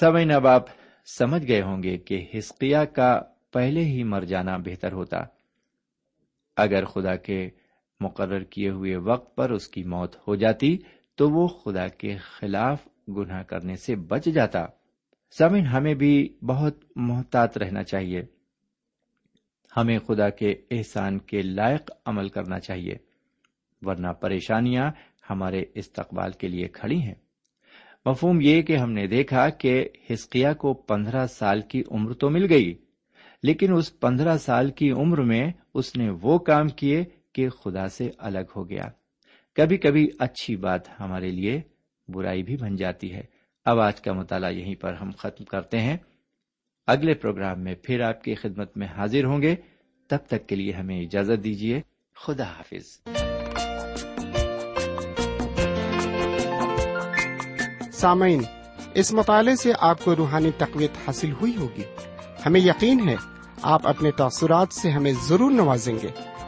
سمے 0.00 0.34
اب 0.34 0.46
آپ 0.46 0.64
سمجھ 1.18 1.48
گئے 1.48 1.62
ہوں 1.62 1.82
گے 1.82 1.98
کہ 1.98 2.26
ہسکیا 2.38 2.84
کا 2.84 3.22
پہلے 3.52 3.84
ہی 3.84 4.04
مر 4.04 4.20
جانا 4.20 4.56
بہتر 4.56 4.92
ہوتا۔ 4.92 5.18
اگر 6.56 6.84
خدا 6.84 7.16
کے 7.16 7.50
مقرر 8.00 8.42
کیے 8.42 8.70
ہوئے 8.70 8.96
وقت 8.96 9.36
پر 9.36 9.50
اس 9.50 9.68
کی 9.68 9.82
موت 9.82 10.16
ہو 10.28 10.34
جاتی 10.34 10.78
تو 11.14 11.30
وہ 11.30 11.46
خدا 11.46 11.88
کے 11.88 12.16
خلاف 12.16 12.88
گناہ 13.08 13.42
کرنے 13.42 13.76
سے 13.76 13.96
بچ 13.96 14.24
جاتا۔ 14.24 14.66
سمن 15.38 15.66
ہمیں 15.66 15.94
بھی 15.94 16.36
بہت 16.46 16.84
محتاط 16.96 17.58
رہنا 17.58 17.82
چاہیے۔ 17.82 18.22
ہمیں 19.76 19.98
خدا 19.98 20.28
کے 20.28 20.54
احسان 20.70 21.18
کے 21.18 21.42
لائق 21.42 21.90
عمل 22.06 22.28
کرنا 22.28 22.60
چاہیے۔ 22.60 22.96
ورنہ 23.82 24.08
پریشانیاں 24.08 24.90
ہمارے 25.30 25.64
استقبال 25.74 26.30
کے 26.30 26.48
لیے 26.48 26.68
کھڑی 26.68 27.02
ہیں۔ 27.02 27.14
مفہوم 28.06 28.38
یہ 28.40 28.62
کہ 28.62 28.76
ہم 28.76 28.92
نے 28.92 29.06
دیکھا 29.06 29.48
کہ 29.48 29.88
ہسکیا 30.12 30.52
کو 30.52 30.74
پندرہ 30.74 31.26
سال 31.26 31.60
کی 31.60 31.82
عمر 31.90 32.12
تو 32.12 32.30
مل 32.30 32.52
گئی، 32.52 32.74
لیکن 33.42 33.72
اس 33.76 34.00
پندرہ 34.00 34.36
سال 34.36 34.70
کی 34.70 34.90
عمر 34.90 35.20
میں 35.20 35.50
اس 35.74 35.96
نے 35.96 36.10
وہ 36.22 36.38
کام 36.38 36.68
کیے 36.68 37.04
کہ 37.36 37.48
خدا 37.48 37.88
سے 37.88 38.10
الگ 38.18 38.38
ہو 38.56 38.70
گیا۔ 38.70 38.84
کبھی 39.54 39.76
کبھی 39.76 40.08
اچھی 40.18 40.56
بات 40.56 41.00
ہمارے 41.00 41.30
لیے 41.30 41.60
برائی 42.08 42.42
بھی 42.42 42.56
بن 42.56 42.76
جاتی 42.76 43.14
ہے۔ 43.14 43.22
اب 43.64 43.80
آج 43.80 44.00
کا 44.00 44.12
مطالعہ 44.12 44.52
یہیں 44.52 44.74
پر 44.74 44.92
ہم 44.92 45.10
ختم 45.18 45.44
کرتے 45.44 45.80
ہیں۔ 45.80 45.96
اگلے 46.86 47.14
پروگرام 47.14 47.60
میں 47.60 47.74
پھر 47.82 48.00
آپ 48.00 48.24
کی 48.24 48.34
خدمت 48.34 48.76
میں 48.76 48.86
حاضر 48.86 49.24
ہوں 49.24 49.42
گے۔ 49.42 49.56
تب 50.08 50.16
تک 50.26 50.46
کے 50.46 50.56
لیے 50.56 50.72
ہمیں 50.72 51.00
اجازت 51.00 51.44
دیجیے۔ 51.44 51.80
خدا 52.14 52.44
حافظ۔ 52.44 53.00
سامعین، 57.92 58.42
اس 58.94 59.12
مطالعے 59.12 59.56
سے 59.56 59.72
آپ 59.78 60.04
کو 60.04 60.16
روحانی 60.16 60.50
تقویت 60.58 60.90
حاصل 61.06 61.32
ہوئی 61.32 61.56
ہوگی۔ 61.56 61.82
ہمیں 62.46 62.60
یقین 62.60 63.08
ہے، 63.08 63.16
آپ 63.62 63.86
اپنے 63.86 64.10
تاثرات 64.10 64.72
سے 64.72 64.90
ہمیں 64.90 65.12
ضرور 65.28 65.50
نوازیں 65.50 65.94
گے۔ 65.94 66.35